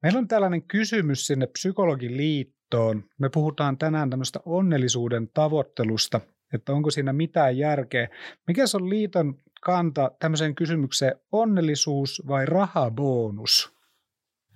Meillä 0.02 0.18
on 0.18 0.28
tällainen 0.28 0.62
kysymys 0.62 1.26
sinne 1.26 1.46
Psykologiliittoon. 1.46 3.04
Me 3.18 3.28
puhutaan 3.28 3.78
tänään 3.78 4.10
tämmöistä 4.10 4.40
onnellisuuden 4.44 5.28
tavoittelusta– 5.34 6.20
että 6.54 6.72
onko 6.72 6.90
siinä 6.90 7.12
mitään 7.12 7.58
järkeä. 7.58 8.08
Mikä 8.48 8.62
on 8.74 8.90
liiton 8.90 9.34
kanta 9.60 10.10
tämmöiseen 10.18 10.54
kysymykseen, 10.54 11.14
onnellisuus 11.32 12.22
vai 12.28 12.46
rahabonus? 12.46 13.74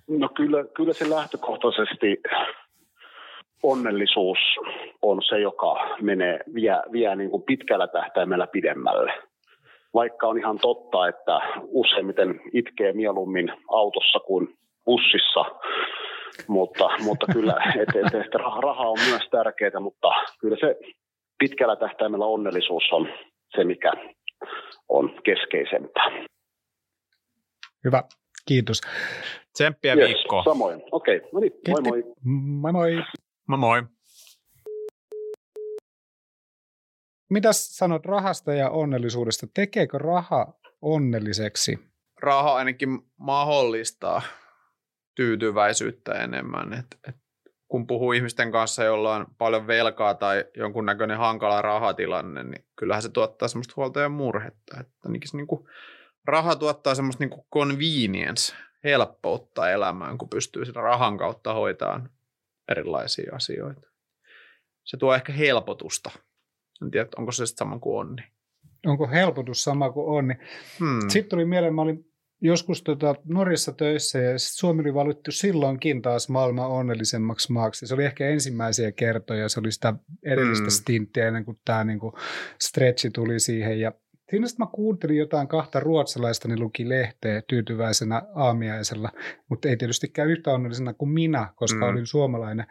No 0.07 0.29
kyllä, 0.29 0.65
kyllä 0.75 0.93
se 0.93 1.09
lähtökohtaisesti 1.09 2.21
onnellisuus 3.63 4.37
on 5.01 5.21
se, 5.29 5.39
joka 5.39 5.97
menee, 6.01 6.39
vie, 6.53 6.75
vie 6.91 7.15
niin 7.15 7.29
kuin 7.29 7.43
pitkällä 7.43 7.87
tähtäimellä 7.87 8.47
pidemmälle. 8.47 9.13
Vaikka 9.93 10.27
on 10.27 10.37
ihan 10.37 10.59
totta, 10.59 11.07
että 11.07 11.39
useimmiten 11.67 12.41
itkee 12.53 12.93
mieluummin 12.93 13.53
autossa 13.71 14.19
kuin 14.19 14.47
bussissa, 14.85 15.45
mutta, 16.47 16.89
mutta 17.03 17.25
kyllä, 17.33 17.53
että 17.81 17.99
et, 17.99 18.25
et 18.25 18.35
raha 18.35 18.89
on 18.89 18.97
myös 19.09 19.21
tärkeää, 19.31 19.79
mutta 19.79 20.07
kyllä 20.39 20.57
se 20.59 20.79
pitkällä 21.39 21.75
tähtäimellä 21.75 22.25
onnellisuus 22.25 22.83
on 22.91 23.07
se, 23.55 23.63
mikä 23.63 23.91
on 24.89 25.21
keskeisempää. 25.23 26.25
Hyvä, 27.83 28.03
kiitos. 28.45 28.81
Tsemppiä 29.53 29.93
yes, 29.93 30.07
viikkoa. 30.07 30.43
Samoin, 30.43 30.81
okei, 30.91 31.17
okay. 31.17 31.29
no 31.33 31.39
niin, 31.39 31.53
moi 31.67 31.81
moi. 31.81 32.03
Moi 32.61 32.71
moi. 32.71 33.03
Moi 33.49 33.57
moi. 33.57 33.83
Mitä 37.29 37.53
sanot 37.53 38.05
rahasta 38.05 38.53
ja 38.53 38.69
onnellisuudesta? 38.69 39.47
Tekeekö 39.53 39.97
raha 39.97 40.53
onnelliseksi? 40.81 41.79
Raha 42.21 42.55
ainakin 42.55 42.99
mahdollistaa 43.17 44.21
tyytyväisyyttä 45.15 46.13
enemmän. 46.13 46.73
Et, 46.73 46.85
et 47.07 47.15
kun 47.67 47.87
puhuu 47.87 48.11
ihmisten 48.11 48.51
kanssa, 48.51 48.83
jolla 48.83 49.15
on 49.15 49.27
paljon 49.37 49.67
velkaa 49.67 50.13
tai 50.13 50.45
jonkunnäköinen 50.57 51.17
hankala 51.17 51.61
rahatilanne, 51.61 52.43
niin 52.43 52.65
kyllähän 52.75 53.03
se 53.03 53.09
tuottaa 53.09 53.47
semmoista 53.47 53.73
huolta 53.77 53.99
ja 53.99 54.09
murhetta. 54.09 54.79
Että 54.79 55.09
se 55.25 55.37
niin 55.37 55.47
kuin, 55.47 55.67
raha 56.25 56.55
tuottaa 56.55 56.95
semmoista 56.95 57.23
niin 57.23 57.29
kuin 57.29 57.45
convenience, 57.53 58.55
helppoutta 58.83 59.71
elämään, 59.71 60.17
kun 60.17 60.29
pystyy 60.29 60.65
sitä 60.65 60.81
rahan 60.81 61.17
kautta 61.17 61.53
hoitamaan 61.53 62.09
erilaisia 62.71 63.35
asioita. 63.35 63.81
Se 64.83 64.97
tuo 64.97 65.15
ehkä 65.15 65.33
helpotusta. 65.33 66.11
En 66.81 66.91
tiedä, 66.91 67.09
onko 67.17 67.31
se 67.31 67.45
sitten 67.45 67.65
sama 67.65 67.79
kuin 67.79 67.99
onni. 67.99 68.21
Onko 68.85 69.07
helpotus 69.07 69.63
sama 69.63 69.91
kuin 69.91 70.07
onni? 70.07 70.33
Hmm. 70.79 71.09
Sitten 71.09 71.29
tuli 71.29 71.45
mieleen, 71.45 71.75
mä 71.75 71.81
olin 71.81 72.05
joskus 72.41 72.83
tota 72.83 73.15
Norjassa 73.25 73.71
töissä 73.71 74.19
ja 74.19 74.39
Suomi 74.39 74.81
oli 74.81 74.93
valittu 74.93 75.31
silloinkin 75.31 76.01
taas 76.01 76.29
maailman 76.29 76.69
onnellisemmaksi 76.69 77.51
maaksi. 77.51 77.87
Se 77.87 77.93
oli 77.93 78.05
ehkä 78.05 78.27
ensimmäisiä 78.27 78.91
kertoja, 78.91 79.49
se 79.49 79.59
oli 79.59 79.71
sitä 79.71 79.93
edellistä 80.25 80.65
mm. 80.65 80.71
stinttiä 80.71 81.27
ennen 81.27 81.45
kuin 81.45 81.59
tämä 81.65 81.83
niinku 81.83 82.17
stretchi 82.61 83.09
tuli 83.09 83.39
siihen 83.39 83.79
ja 83.79 83.91
Siinä 84.29 84.47
sitten 84.47 84.65
mä 84.65 84.71
kuuntelin 84.73 85.17
jotain 85.17 85.47
kahta 85.47 85.79
ruotsalaista, 85.79 86.47
niin 86.47 86.59
luki 86.59 86.89
lehteä 86.89 87.41
tyytyväisenä 87.47 88.21
aamiaisella, 88.35 89.09
mutta 89.49 89.69
ei 89.69 89.77
tietystikään 89.77 90.29
yhtä 90.29 90.51
onnellisena 90.51 90.93
kuin 90.93 91.09
minä, 91.09 91.53
koska 91.55 91.85
mm. 91.85 91.91
olin 91.91 92.05
suomalainen. 92.05 92.65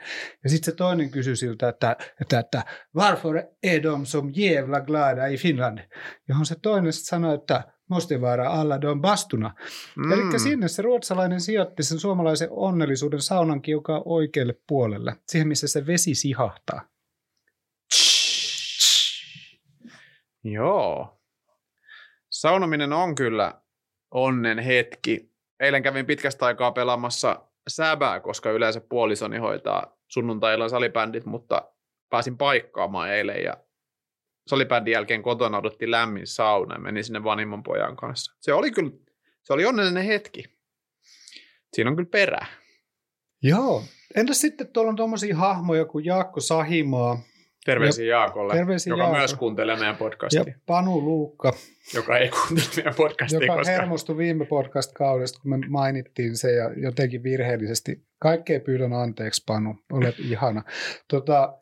Ja 0.44 0.50
sitten 0.50 0.72
se 0.72 0.76
toinen 0.76 1.10
kysyi 1.10 1.36
siltä, 1.36 1.68
että, 1.68 1.96
että, 2.20 2.38
että 2.38 2.64
varför 2.94 3.36
är 3.66 3.82
de 3.82 3.88
som 4.04 4.30
jävla 4.36 4.80
glada 4.80 5.26
i 5.26 5.36
Finland? 5.36 5.78
Johon 6.28 6.46
se 6.46 6.56
toinen 6.62 6.92
sitten 6.92 7.08
sanoi, 7.08 7.34
että 7.34 7.62
Mostivaara 7.90 8.52
alla 8.52 8.80
don 8.80 9.00
bastuna. 9.00 9.54
Mm. 9.96 10.12
Eli 10.12 10.38
sinne 10.38 10.68
se 10.68 10.82
ruotsalainen 10.82 11.40
sijoitti 11.40 11.82
sen 11.82 11.98
suomalaisen 11.98 12.48
onnellisuuden 12.50 13.20
saunan 13.20 13.62
kiukaan 13.62 14.02
oikealle 14.04 14.54
puolelle, 14.68 15.16
siihen 15.28 15.48
missä 15.48 15.68
se 15.68 15.86
vesi 15.86 16.14
sihahtaa. 16.14 16.88
Joo. 20.44 21.17
Saunominen 22.40 22.92
on 22.92 23.14
kyllä 23.14 23.60
onnen 24.10 24.58
hetki. 24.58 25.32
Eilen 25.60 25.82
kävin 25.82 26.06
pitkästä 26.06 26.46
aikaa 26.46 26.72
pelaamassa 26.72 27.44
säbää, 27.68 28.20
koska 28.20 28.50
yleensä 28.50 28.80
puolisoni 28.80 29.38
hoitaa 29.38 29.96
sunnuntailla 30.08 30.68
salibändit, 30.68 31.24
mutta 31.26 31.72
pääsin 32.10 32.38
paikkaamaan 32.38 33.10
eilen 33.10 33.42
ja 33.42 33.56
salibändin 34.46 34.92
jälkeen 34.92 35.22
kotona 35.22 35.58
odotti 35.58 35.90
lämmin 35.90 36.26
sauna 36.26 36.74
ja 36.74 36.80
menin 36.80 37.04
sinne 37.04 37.24
vanhimman 37.24 37.62
pojan 37.62 37.96
kanssa. 37.96 38.32
Se 38.40 38.52
oli 38.52 38.70
kyllä, 38.70 38.90
se 39.44 39.52
oli 39.52 39.64
onnellinen 39.64 40.04
hetki. 40.04 40.44
Siinä 41.72 41.90
on 41.90 41.96
kyllä 41.96 42.10
perä. 42.10 42.46
Joo. 43.42 43.84
Entäs 44.14 44.40
sitten 44.40 44.68
tuolla 44.68 44.90
on 44.90 44.96
tuommoisia 44.96 45.36
hahmoja 45.36 45.84
kuin 45.84 46.04
Jaakko 46.04 46.40
Sahimaa. 46.40 47.20
Terveisiä 47.68 48.04
ja, 48.04 48.10
Jaakolle, 48.10 48.54
terveisiä 48.54 48.90
joka 48.90 49.02
Jaakko. 49.02 49.18
myös 49.18 49.34
kuuntelee 49.34 49.76
meidän 49.76 49.96
podcastia. 49.96 50.44
Ja 50.46 50.54
Panu 50.66 51.00
Luukka. 51.00 51.52
Joka 51.94 52.18
ei 52.18 52.28
kuuntele 52.28 52.68
meidän 52.76 52.94
podcastia. 52.94 53.40
Joka 53.40 53.56
koska... 53.56 53.72
hermostui 53.72 54.16
viime 54.16 54.44
podcast-kaudesta, 54.46 55.40
kun 55.42 55.50
me 55.50 55.58
mainittiin 55.68 56.36
se 56.36 56.52
ja 56.52 56.70
jotenkin 56.76 57.22
virheellisesti. 57.22 58.02
Kaikkea 58.22 58.60
pyydän 58.60 58.92
anteeksi, 58.92 59.42
Panu. 59.46 59.76
Olet 59.92 60.18
ihana. 60.18 60.64
Tota, 61.08 61.58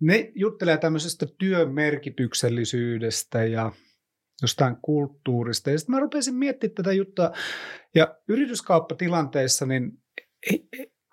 ne 0.00 0.32
juttelee 0.34 0.76
tämmöisestä 0.76 1.26
työn 1.38 1.74
merkityksellisyydestä 1.74 3.44
ja 3.44 3.72
jostain 4.42 4.76
kulttuurista. 4.82 5.70
Ja 5.70 5.78
sitten 5.78 5.94
mä 5.94 6.00
rupesin 6.00 6.34
miettimään 6.34 6.74
tätä 6.74 6.92
juttua. 6.92 7.32
Ja 7.94 8.16
yrityskauppatilanteissa, 8.28 9.66
niin 9.66 9.92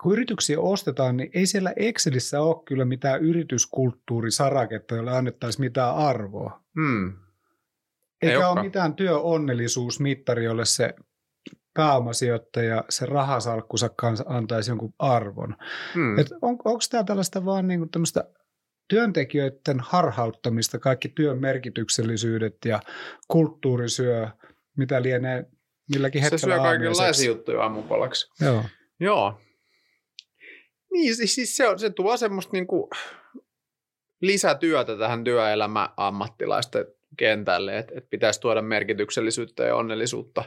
kun 0.02 0.12
yrityksiä 0.12 0.60
ostetaan, 0.60 1.16
niin 1.16 1.30
ei 1.34 1.46
siellä 1.46 1.72
Excelissä 1.76 2.40
ole 2.40 2.62
kyllä 2.64 2.84
mitään 2.84 3.20
yrityskulttuurisaraketta, 3.20 4.94
jolle 4.94 5.16
annettaisiin 5.16 5.66
mitään 5.66 5.94
arvoa. 5.94 6.60
Hmm. 6.80 7.12
Eikä 8.22 8.38
ei 8.38 8.44
ole 8.44 8.62
mitään 8.62 8.94
työonnellisuusmittari, 8.94 10.44
jolle 10.44 10.64
se 10.64 10.94
pääomasijoittaja, 11.74 12.84
se 12.88 13.06
rahasalkkunsa 13.06 13.88
kanssa 13.88 14.24
antaisi 14.28 14.70
jonkun 14.70 14.94
arvon. 14.98 15.56
Hmm. 15.94 16.18
Et 16.18 16.32
on, 16.32 16.50
onko 16.50 16.80
tämä 16.90 17.04
tällaista 17.04 17.44
vaan 17.44 17.68
niinku 17.68 17.86
tämmöistä 17.86 18.24
työntekijöiden 18.88 19.80
harhauttamista, 19.80 20.78
kaikki 20.78 21.08
työn 21.08 21.40
merkityksellisyydet 21.40 22.56
ja 22.64 22.80
kulttuurisyö, 23.28 24.28
mitä 24.76 25.02
lienee 25.02 25.46
milläkin 25.94 26.22
hetkellä 26.22 26.38
Se 26.38 26.46
syö 26.46 26.58
kaikenlaisia 26.58 27.30
juttuja 27.30 27.62
aamupalaksi. 27.62 28.44
Joo. 28.44 28.64
Joo. 29.00 29.40
Niin, 30.92 31.16
siis, 31.16 31.56
se, 31.56 31.68
on, 31.68 31.78
se 31.78 31.90
tuo 31.90 32.16
semmoista 32.16 32.52
niinku 32.52 32.90
lisätyötä 34.20 34.98
tähän 34.98 35.24
työelämäammattilaisten 35.24 36.86
kentälle, 37.16 37.78
että 37.78 37.94
et 37.96 38.10
pitäisi 38.10 38.40
tuoda 38.40 38.62
merkityksellisyyttä 38.62 39.64
ja 39.64 39.76
onnellisuutta 39.76 40.44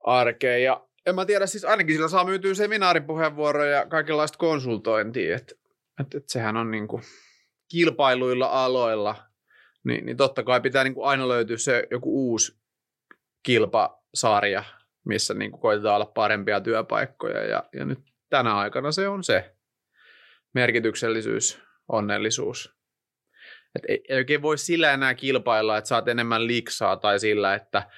arkeen. 0.00 0.62
Ja 0.62 0.86
en 1.06 1.14
mä 1.14 1.24
tiedä, 1.24 1.46
siis 1.46 1.64
ainakin 1.64 1.94
sillä 1.94 2.08
saa 2.08 2.24
myytyä 2.24 2.54
seminaaripuheenvuoroja 2.54 3.70
ja 3.70 3.86
kaikenlaista 3.86 4.38
konsultointia, 4.38 5.36
että 5.36 5.54
et, 6.00 6.14
et 6.14 6.28
sehän 6.28 6.56
on 6.56 6.70
niinku 6.70 7.00
kilpailuilla 7.70 8.46
aloilla, 8.46 9.16
niin, 9.84 10.06
niin 10.06 10.16
totta 10.16 10.42
kai 10.42 10.60
pitää 10.60 10.84
niinku 10.84 11.02
aina 11.02 11.28
löytyä 11.28 11.56
se 11.56 11.86
joku 11.90 12.30
uusi 12.30 12.60
kilpasarja, 13.42 14.64
missä 15.04 15.34
niinku 15.34 15.58
koitetaan 15.58 15.94
olla 15.94 16.12
parempia 16.14 16.60
työpaikkoja 16.60 17.44
ja, 17.44 17.64
ja 17.72 17.84
nyt 17.84 18.09
tänä 18.30 18.56
aikana 18.56 18.92
se 18.92 19.08
on 19.08 19.24
se 19.24 19.54
merkityksellisyys, 20.54 21.62
onnellisuus. 21.88 22.74
Et 23.74 23.82
ei, 23.88 24.04
ei 24.08 24.16
oikein 24.16 24.42
voi 24.42 24.58
sillä 24.58 24.92
enää 24.92 25.14
kilpailla, 25.14 25.78
että 25.78 25.88
saat 25.88 26.08
enemmän 26.08 26.46
liksaa 26.46 26.96
tai 26.96 27.20
sillä, 27.20 27.54
että, 27.54 27.90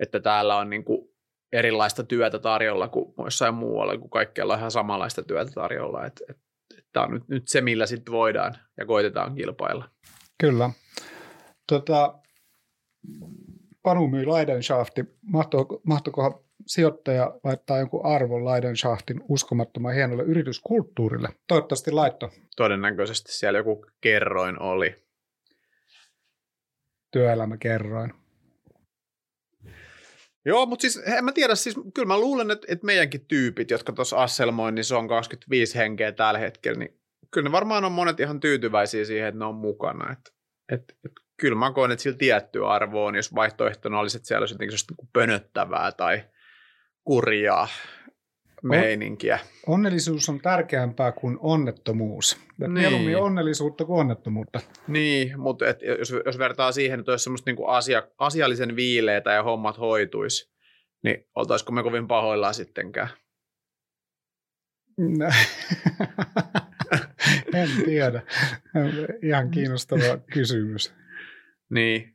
että 0.00 0.20
täällä 0.20 0.56
on 0.56 0.70
niinku 0.70 1.14
erilaista 1.52 2.04
työtä 2.04 2.38
tarjolla 2.38 2.88
kuin 2.88 3.14
jossain 3.24 3.54
muualla, 3.54 3.98
kun 3.98 4.10
kaikkialla 4.10 4.52
on 4.52 4.58
ihan 4.58 4.70
samanlaista 4.70 5.22
työtä 5.22 5.50
tarjolla. 5.50 6.00
Tämä 6.92 7.06
on 7.06 7.12
nyt, 7.12 7.28
nyt 7.28 7.48
se, 7.48 7.60
millä 7.60 7.86
sitten 7.86 8.12
voidaan 8.12 8.54
ja 8.76 8.86
koitetaan 8.86 9.34
kilpailla. 9.34 9.90
Kyllä. 10.40 10.70
Tota, 11.68 12.18
Panu 13.82 14.08
myy 14.08 14.26
Leidenschafti. 14.26 15.04
Mahtoiko, 15.22 15.80
mahtoikohan 15.86 16.34
sijoittaja 16.66 17.38
laittaa 17.44 17.78
jonkun 17.78 18.06
arvon 18.06 18.44
Leidenschaftin 18.44 19.20
uskomattoman 19.28 19.94
hienolle 19.94 20.22
yrityskulttuurille? 20.22 21.28
Toivottavasti 21.48 21.90
laitto. 21.90 22.30
Todennäköisesti 22.56 23.32
siellä 23.32 23.58
joku 23.58 23.86
kerroin 24.00 24.62
oli. 24.62 25.04
Työelämäkerroin. 27.12 28.12
Joo, 30.44 30.66
mutta 30.66 30.82
siis 30.82 31.02
en 31.06 31.24
mä 31.24 31.32
tiedä, 31.32 31.54
siis 31.54 31.76
kyllä 31.94 32.06
mä 32.06 32.18
luulen, 32.18 32.50
että, 32.50 32.66
että 32.70 32.86
meidänkin 32.86 33.26
tyypit, 33.26 33.70
jotka 33.70 33.92
tuossa 33.92 34.16
asselmoin, 34.16 34.74
niin 34.74 34.84
se 34.84 34.94
on 34.94 35.08
25 35.08 35.78
henkeä 35.78 36.12
tällä 36.12 36.38
hetkellä, 36.38 36.78
niin 36.78 37.00
kyllä 37.30 37.48
ne 37.48 37.52
varmaan 37.52 37.84
on 37.84 37.92
monet 37.92 38.20
ihan 38.20 38.40
tyytyväisiä 38.40 39.04
siihen, 39.04 39.28
että 39.28 39.38
ne 39.38 39.44
on 39.44 39.54
mukana. 39.54 40.12
Et, 40.12 40.34
et, 40.72 40.82
et, 41.04 41.12
kyllä 41.36 41.58
mä 41.58 41.72
koen, 41.72 41.90
että 41.90 42.02
sillä 42.02 42.18
tietty 42.18 42.66
arvo 42.66 43.04
on, 43.04 43.14
jos 43.14 43.34
vaihtoehtona 43.34 43.98
olisi, 43.98 44.16
että 44.16 44.28
siellä 44.28 44.42
olisi 44.42 44.54
jotenkin 44.54 44.78
niin 44.90 45.08
pönöttävää 45.12 45.92
tai 45.92 46.22
kurjaa 47.08 47.68
meininkiä. 48.62 49.38
Onnellisuus 49.66 50.28
on 50.28 50.40
tärkeämpää 50.40 51.12
kuin 51.12 51.38
onnettomuus. 51.40 52.40
Niin. 52.58 52.72
Mieluummin 52.72 53.16
onnellisuutta 53.16 53.84
kuin 53.84 54.00
onnettomuutta. 54.00 54.60
Niin, 54.88 55.40
mutta 55.40 55.68
et 55.68 55.82
jos, 55.82 56.14
jos 56.26 56.38
vertaa 56.38 56.72
siihen, 56.72 57.00
että 57.00 57.12
olisi 57.12 57.22
semmoista 57.22 57.48
niinku 57.48 57.66
asia, 57.66 58.02
asiallisen 58.18 58.76
viileitä 58.76 59.32
ja 59.32 59.42
hommat 59.42 59.78
hoituisi, 59.78 60.52
niin 61.04 61.26
oltaisiko 61.34 61.72
me 61.72 61.82
kovin 61.82 62.08
pahoillaan 62.08 62.54
sittenkään? 62.54 63.08
en 67.54 67.68
tiedä. 67.84 68.22
Ihan 69.22 69.50
kiinnostava 69.50 70.18
kysymys. 70.32 70.94
Niin, 71.70 72.14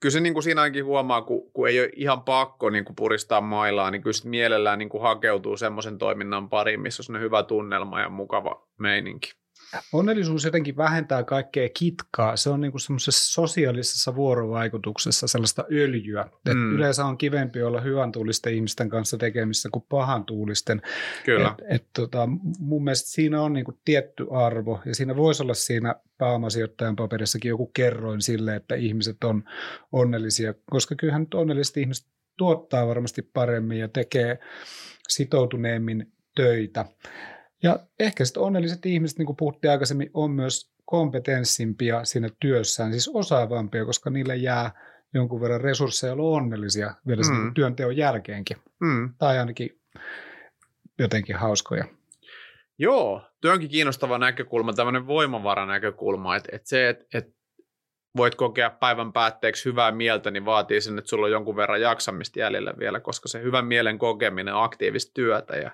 kyllä 0.00 0.12
se 0.12 0.20
niin 0.20 0.32
kuin 0.32 0.42
siinä 0.42 0.60
ainakin 0.60 0.84
huomaa, 0.84 1.22
kun, 1.22 1.43
kun 1.54 1.68
ei 1.68 1.80
ole 1.80 1.90
ihan 1.96 2.22
pakko 2.22 2.70
niin 2.70 2.84
kuin 2.84 2.96
puristaa 2.96 3.40
mailaa, 3.40 3.90
niin 3.90 4.02
kyllä 4.02 4.30
mielellään 4.30 4.78
niin 4.78 4.88
kuin 4.88 5.02
hakeutuu 5.02 5.56
semmoisen 5.56 5.98
toiminnan 5.98 6.48
pariin, 6.48 6.80
missä 6.80 7.12
on 7.12 7.20
hyvä 7.20 7.42
tunnelma 7.42 8.00
ja 8.00 8.08
mukava 8.08 8.66
meininki. 8.78 9.43
Onnellisuus 9.92 10.44
jotenkin 10.44 10.76
vähentää 10.76 11.24
kaikkea 11.24 11.68
kitkaa. 11.68 12.36
Se 12.36 12.50
on 12.50 12.60
niin 12.60 12.70
kuin 12.72 12.80
semmoisessa 12.80 13.32
sosiaalisessa 13.32 14.14
vuorovaikutuksessa 14.14 15.26
sellaista 15.26 15.64
öljyä. 15.72 16.24
Mm. 16.48 16.74
yleensä 16.74 17.04
on 17.04 17.18
kivempi 17.18 17.62
olla 17.62 17.80
hyvän 17.80 18.12
tuulisten 18.12 18.54
ihmisten 18.54 18.88
kanssa 18.88 19.18
tekemissä 19.18 19.68
kuin 19.72 19.84
pahan 19.88 20.24
tuulisten. 20.24 20.82
Kyllä. 21.24 21.54
Et, 21.58 21.80
et, 21.80 21.86
tota, 21.96 22.28
mun 22.58 22.84
mielestä 22.84 23.10
siinä 23.10 23.42
on 23.42 23.52
niin 23.52 23.64
kuin 23.64 23.78
tietty 23.84 24.26
arvo 24.30 24.80
ja 24.84 24.94
siinä 24.94 25.16
voisi 25.16 25.42
olla 25.42 25.54
siinä 25.54 25.94
pääomasijoittajan 26.18 26.96
paperissakin 26.96 27.48
joku 27.48 27.66
kerroin 27.66 28.22
sille, 28.22 28.56
että 28.56 28.74
ihmiset 28.74 29.24
on 29.24 29.44
onnellisia, 29.92 30.54
koska 30.70 30.94
kyllähän 30.94 31.22
nyt 31.22 31.34
onnelliset 31.34 31.76
ihmiset 31.76 32.06
tuottaa 32.38 32.86
varmasti 32.86 33.22
paremmin 33.22 33.78
ja 33.78 33.88
tekee 33.88 34.38
sitoutuneemmin 35.08 36.12
töitä. 36.36 36.84
Ja 37.64 37.78
ehkä 37.98 38.24
sitten 38.24 38.42
onnelliset 38.42 38.86
ihmiset, 38.86 39.18
niin 39.18 39.26
kuin 39.26 39.36
puhuttiin 39.36 39.70
aikaisemmin, 39.70 40.10
on 40.14 40.30
myös 40.30 40.70
kompetenssimpia 40.84 42.04
siinä 42.04 42.28
työssään, 42.40 42.90
siis 42.90 43.10
osaavampia, 43.14 43.84
koska 43.84 44.10
niille 44.10 44.36
jää 44.36 44.70
jonkun 45.14 45.40
verran 45.40 45.60
resursseja 45.60 46.12
olla 46.12 46.36
onnellisia 46.36 46.94
vielä 47.06 47.22
sen 47.22 47.36
mm. 47.36 47.54
työnteon 47.54 47.96
jälkeenkin. 47.96 48.56
Mm. 48.80 49.14
Tai 49.18 49.38
ainakin 49.38 49.80
jotenkin 50.98 51.36
hauskoja. 51.36 51.84
Joo, 52.78 53.22
työ 53.40 53.52
onkin 53.52 53.70
kiinnostava 53.70 54.18
näkökulma, 54.18 54.72
tämmöinen 54.72 55.06
voimavaranäkökulma, 55.06 56.36
että, 56.36 56.48
että 56.52 56.68
se, 56.68 56.88
että, 56.88 57.04
että 57.14 57.32
voit 58.16 58.34
kokea 58.34 58.70
päivän 58.70 59.12
päätteeksi 59.12 59.64
hyvää 59.64 59.92
mieltä, 59.92 60.30
niin 60.30 60.44
vaatii 60.44 60.80
sen, 60.80 60.98
että 60.98 61.08
sulla 61.08 61.26
on 61.26 61.32
jonkun 61.32 61.56
verran 61.56 61.80
jaksamista 61.80 62.38
jäljellä 62.38 62.74
vielä, 62.78 63.00
koska 63.00 63.28
se 63.28 63.42
hyvän 63.42 63.66
mielen 63.66 63.98
kokeminen 63.98 64.54
on 64.54 64.64
aktiivista 64.64 65.10
työtä 65.14 65.56
ja 65.56 65.70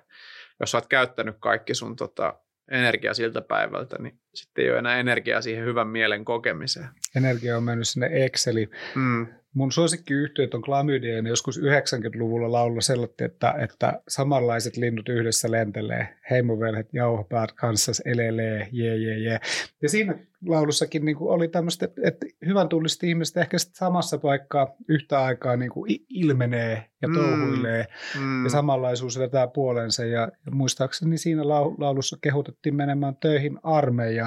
jos 0.60 0.74
olet 0.74 0.86
käyttänyt 0.86 1.36
kaikki 1.40 1.74
sun 1.74 1.96
tota, 1.96 2.38
energia 2.70 3.14
siltä 3.14 3.40
päivältä, 3.40 3.96
niin 3.98 4.20
sitten 4.34 4.64
ei 4.64 4.70
ole 4.70 4.78
enää 4.78 5.00
energiaa 5.00 5.42
siihen 5.42 5.64
hyvän 5.64 5.88
mielen 5.88 6.24
kokemiseen. 6.24 6.88
Energia 7.16 7.56
on 7.56 7.62
mennyt 7.62 7.88
sinne 7.88 8.10
Exceliin. 8.12 8.70
Mm. 8.94 9.26
Mun 9.54 9.72
suosikkiyhtiöt 9.72 10.54
on 10.54 10.62
Klamydia, 10.62 11.16
ja 11.16 11.28
joskus 11.28 11.60
90-luvulla 11.60 12.52
laululla 12.52 12.80
sellainen, 12.80 13.14
että, 13.20 13.54
että 13.58 14.02
samanlaiset 14.08 14.76
linnut 14.76 15.08
yhdessä 15.08 15.50
lentelee. 15.50 16.08
Heimovelhet, 16.30 16.88
jauhopäät, 16.92 17.52
kanssas, 17.52 18.02
elelee, 18.04 18.68
jee, 18.72 18.96
jee, 18.96 19.18
jee. 19.18 19.40
Ja 19.82 19.88
siinä 19.88 20.18
laulussakin 20.46 21.04
niin 21.04 21.16
kuin 21.16 21.30
oli 21.30 21.48
tämmöistä, 21.48 21.88
että 22.02 22.26
hyvän 22.46 22.68
tulliset 22.68 23.02
ihmiset 23.02 23.36
ehkä 23.36 23.56
samassa 23.58 24.18
paikkaa 24.18 24.74
yhtä 24.88 25.24
aikaa 25.24 25.56
niin 25.56 25.70
kuin 25.70 26.00
ilmenee 26.08 26.90
ja 27.02 27.08
mm. 27.08 27.14
touhuilee, 27.14 27.86
mm. 28.20 28.44
ja 28.44 28.50
samanlaisuus 28.50 29.18
vetää 29.18 29.46
puolensa. 29.46 30.04
Ja, 30.04 30.20
ja 30.20 30.52
muistaakseni 30.52 31.18
siinä 31.18 31.48
laulussa 31.78 32.18
kehutettiin 32.22 32.74
menemään 32.74 33.16
töihin 33.16 33.58
armeijaan. 33.62 34.19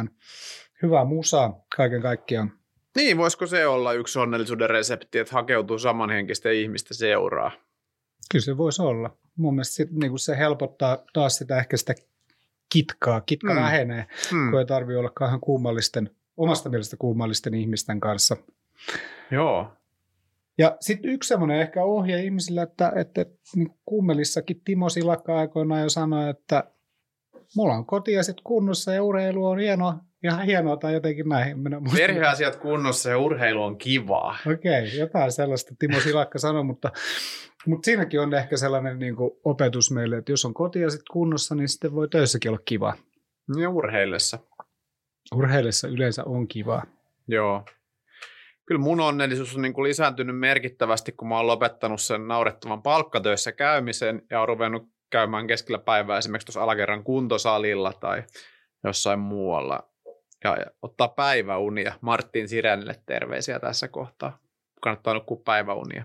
Hyvä 0.81 1.05
musa 1.05 1.53
kaiken 1.75 2.01
kaikkiaan. 2.01 2.51
Niin, 2.95 3.17
voisiko 3.17 3.47
se 3.47 3.67
olla 3.67 3.93
yksi 3.93 4.19
onnellisuuden 4.19 4.69
resepti, 4.69 5.19
että 5.19 5.33
hakeutuu 5.33 5.79
samanhenkistä 5.79 6.51
ihmistä 6.51 6.93
seuraa? 6.93 7.51
Kyllä 8.31 8.45
se 8.45 8.57
voisi 8.57 8.81
olla. 8.81 9.17
Mun 9.35 9.53
mielestä 9.53 9.73
sit, 9.73 9.91
niin 9.91 10.19
se 10.19 10.37
helpottaa 10.37 10.97
taas 11.13 11.37
sitä 11.37 11.57
ehkä 11.57 11.77
sitä 11.77 11.95
kitkaa. 12.69 13.21
Kitka 13.21 13.53
mm. 13.53 13.59
vähenee, 13.59 14.05
mm. 14.31 14.51
kun 14.51 14.59
ei 14.59 14.65
tarvitse 14.65 14.97
olla 14.97 15.09
kahden 15.09 15.39
kummallisten, 15.39 16.09
omasta 16.37 16.69
mielestä 16.69 16.97
kummallisten 16.97 17.53
ihmisten 17.53 17.99
kanssa. 17.99 18.37
Joo. 19.31 19.73
Ja 20.57 20.77
sitten 20.79 21.11
yksi 21.11 21.27
semmoinen 21.27 21.61
ehkä 21.61 21.83
ohje 21.83 22.23
ihmisille, 22.23 22.61
että, 22.61 22.91
että, 22.95 23.21
että 23.21 23.37
niin 23.55 23.73
kummelissakin 23.85 24.61
Timo 24.65 24.89
Silakka 24.89 25.39
aikoinaan 25.39 25.81
jo 25.81 25.89
sanoi, 25.89 26.29
että 26.29 26.63
mulla 27.55 27.73
on 27.73 27.85
kotiasit 27.85 28.37
kunnossa 28.43 28.93
ja 28.93 29.03
urheilu 29.03 29.45
on 29.45 29.59
hieno, 29.59 29.99
ihan 30.23 30.45
hienoa 30.45 30.77
tai 30.77 30.93
jotenkin 30.93 31.29
näin. 31.29 31.59
Minä 31.59 31.81
Perheasiat 31.95 32.55
kunnossa 32.55 33.09
ja 33.09 33.17
urheilu 33.17 33.63
on 33.63 33.77
kivaa. 33.77 34.37
Okei, 34.53 34.87
okay, 34.87 34.99
jotain 34.99 35.31
sellaista 35.31 35.75
Timo 35.79 35.99
Silakka 35.99 36.39
sanoi, 36.39 36.63
mutta, 36.63 36.91
mutta 37.65 37.85
siinäkin 37.85 38.19
on 38.19 38.33
ehkä 38.33 38.57
sellainen 38.57 38.99
niin 38.99 39.15
kuin 39.15 39.31
opetus 39.43 39.91
meille, 39.91 40.17
että 40.17 40.31
jos 40.31 40.45
on 40.45 40.53
kotiasit 40.53 41.01
kunnossa, 41.11 41.55
niin 41.55 41.69
sitten 41.69 41.95
voi 41.95 42.07
töissäkin 42.07 42.51
olla 42.51 42.61
kivaa. 42.65 42.93
Ja 43.59 43.69
urheillessa. 43.69 44.39
Urheillessa 45.35 45.87
yleensä 45.87 46.23
on 46.23 46.47
kivaa. 46.47 46.83
Joo. 47.27 47.65
Kyllä 48.65 48.81
mun 48.81 48.99
onnellisuus 48.99 49.55
on 49.55 49.61
niin 49.61 49.73
kuin 49.73 49.89
lisääntynyt 49.89 50.39
merkittävästi, 50.39 51.11
kun 51.11 51.27
mä 51.27 51.37
oon 51.37 51.47
lopettanut 51.47 52.01
sen 52.01 52.27
naurettavan 52.27 52.81
palkkatöissä 52.81 53.51
käymisen 53.51 54.21
ja 54.29 54.41
on 54.41 54.47
ruvennut 54.47 54.92
käymään 55.13 55.47
keskellä 55.47 55.79
päivää 55.79 56.17
esimerkiksi 56.17 56.45
tuossa 56.45 56.63
alakerran 56.63 57.03
kuntosalilla 57.03 57.93
tai 57.93 58.23
jossain 58.83 59.19
muualla 59.19 59.89
ja, 60.43 60.57
ottaa 60.81 61.07
päiväunia. 61.07 61.93
Martin 62.01 62.47
Sirenille 62.49 62.95
terveisiä 63.05 63.59
tässä 63.59 63.87
kohtaa. 63.87 64.39
Kannattaa 64.81 65.13
nukkua 65.13 65.41
päiväunia. 65.45 66.03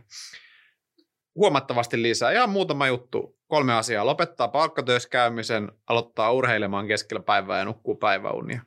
Huomattavasti 1.35 2.03
lisää. 2.03 2.31
Ihan 2.33 2.51
muutama 2.51 2.87
juttu. 2.87 3.39
Kolme 3.47 3.75
asiaa. 3.75 4.07
Lopettaa 4.07 4.49
palkkatöissä 4.49 5.09
käymisen, 5.09 5.73
aloittaa 5.87 6.33
urheilemaan 6.33 6.89
keskellä 6.89 7.23
päivää 7.23 7.59
ja 7.59 7.65
nukkuu 7.65 7.95
päiväunia. 7.95 8.63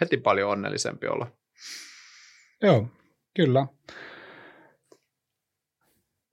Heti 0.00 0.16
paljon 0.16 0.50
onnellisempi 0.50 1.06
olla. 1.06 1.26
Joo, 2.62 2.88
kyllä. 3.36 3.66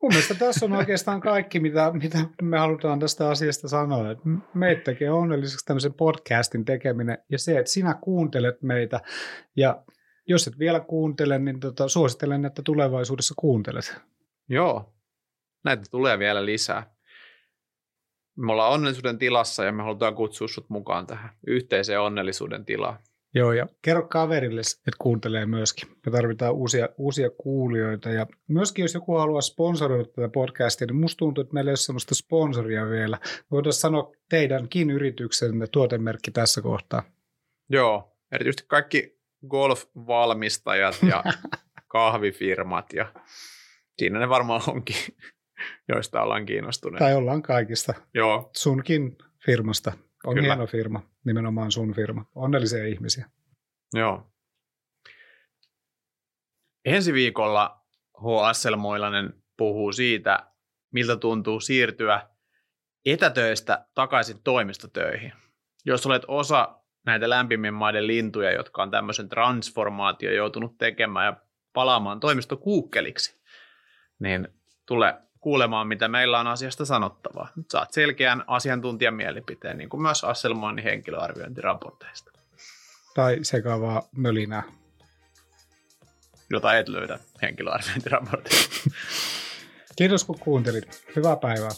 Mun 0.06 0.14
mielestä 0.14 0.36
tässä 0.36 0.66
on 0.66 0.74
oikeastaan 0.74 1.22
kaikki, 1.22 1.60
mitä, 1.60 1.92
mitä 1.94 2.18
me 2.42 2.58
halutaan 2.58 3.00
tästä 3.00 3.30
asiasta 3.30 3.68
sanoa. 3.68 4.04
Meitä 4.54 4.82
tekee 4.82 5.12
onnelliseksi 5.12 5.66
tämmöisen 5.66 5.94
podcastin 5.94 6.66
tekeminen 6.66 7.18
ja 7.30 7.40
se, 7.40 7.60
että 7.60 7.72
sinä 7.72 7.94
kuuntelet 7.94 8.62
meitä. 8.62 9.02
Ja 9.56 9.84
jos 10.28 10.48
et 10.48 10.60
vielä 10.60 10.80
kuuntele, 10.80 11.40
niin 11.40 11.60
tota, 11.60 11.88
suosittelen, 11.88 12.46
että 12.46 12.62
tulevaisuudessa 12.62 13.34
kuuntelet. 13.38 13.96
Joo, 14.50 14.94
näitä 15.64 15.84
tulee 15.92 16.20
vielä 16.20 16.46
lisää. 16.46 16.96
Me 18.38 18.52
ollaan 18.52 18.74
onnellisuuden 18.74 19.18
tilassa 19.18 19.64
ja 19.64 19.72
me 19.72 19.84
halutaan 19.84 20.16
kutsua 20.16 20.48
sut 20.48 20.70
mukaan 20.70 21.08
tähän 21.08 21.30
yhteiseen 21.48 22.02
onnellisuuden 22.02 22.66
tilaan. 22.66 23.00
Joo, 23.36 23.54
ja 23.54 23.68
kerro 23.82 24.08
kaverille, 24.08 24.62
että 24.62 24.98
kuuntelee 25.00 25.46
myöskin. 25.46 25.90
Me 26.06 26.12
tarvitaan 26.12 26.54
uusia, 26.54 26.90
uusia 26.98 27.30
kuulijoita. 27.30 28.10
Ja 28.10 28.28
myöskin, 28.48 28.84
jos 28.84 28.94
joku 28.94 29.16
haluaa 29.16 29.42
sponsoroida 29.42 30.06
tätä 30.06 30.30
podcastia, 30.30 30.88
niin 30.88 30.96
musta 30.96 31.18
tuntuu, 31.18 31.42
että 31.42 31.54
meillä 31.54 31.70
ei 31.70 31.72
ole 31.72 31.78
sellaista 31.78 32.16
sponsoria 32.16 32.90
vielä. 32.90 33.18
Voidaan 33.52 33.74
sanoa 33.74 34.12
teidänkin 34.30 34.90
yrityksenne 34.90 35.68
tuotemerkki 35.68 36.32
tässä 36.32 36.62
kohtaa. 36.62 37.04
Joo, 37.70 38.18
erityisesti 38.32 38.66
kaikki 38.68 39.20
golf-valmistajat 39.48 40.96
ja 41.10 41.24
kahvifirmat 41.88 42.94
ja 42.94 43.14
siinä 43.98 44.20
ne 44.20 44.30
varmaan 44.30 44.62
onkin, 44.68 44.96
joista 45.94 46.22
ollaan 46.22 46.46
kiinnostuneita. 46.46 47.06
Tai 47.06 47.16
ollaan 47.16 47.42
kaikista. 47.42 47.94
Joo. 48.14 48.50
Sunkin 48.56 49.18
firmasta. 49.46 50.05
On 50.26 50.36
Kyllä. 50.36 50.48
hieno 50.48 50.68
firma, 50.68 51.02
nimenomaan 51.26 51.72
sun 51.72 51.94
firma. 51.94 52.26
Onnellisia 52.36 52.86
ihmisiä. 52.86 53.30
Joo. 53.94 54.32
Ensi 56.86 57.14
viikolla 57.14 57.86
H. 58.22 58.44
Asselmoilainen 58.44 59.34
puhuu 59.58 59.92
siitä, 59.92 60.52
miltä 60.94 61.16
tuntuu 61.16 61.60
siirtyä 61.60 62.30
etätöistä 63.06 63.86
takaisin 63.94 64.44
toimistotöihin. 64.44 65.34
Jos 65.86 66.06
olet 66.06 66.24
osa 66.28 66.80
näitä 67.06 67.30
lämpimien 67.30 67.74
maiden 67.74 68.08
lintuja, 68.08 68.52
jotka 68.52 68.84
on 68.84 68.92
tämmöisen 68.92 69.30
transformaatio 69.30 70.32
joutunut 70.32 70.78
tekemään 70.78 71.26
ja 71.26 71.42
palaamaan 71.74 72.20
toimistokuukkeliksi, 72.20 73.42
niin 74.20 74.48
tule 74.86 75.16
kuulemaan, 75.46 75.88
mitä 75.88 76.08
meillä 76.08 76.40
on 76.40 76.48
asiasta 76.48 76.86
sanottavaa. 76.86 77.50
Nyt 77.56 77.72
saat 77.72 77.94
selkeän 77.94 78.44
asiantuntijan 78.48 79.14
mielipiteen, 79.14 79.78
niin 79.78 79.90
kuin 79.90 80.02
myös 80.02 80.24
Asselmoinnin 80.24 80.84
henkilöarviointiraporteista. 80.84 82.32
Tai 83.16 83.40
sekavaa 83.42 84.02
mölinää. 84.18 84.64
Jota 86.50 86.78
et 86.78 86.88
löydä 86.88 87.20
henkilöarviointiraporteista. 87.42 88.76
Kiitos 89.98 90.24
kun 90.24 90.40
kuuntelit. 90.40 91.06
Hyvää 91.16 91.36
päivää. 91.36 91.72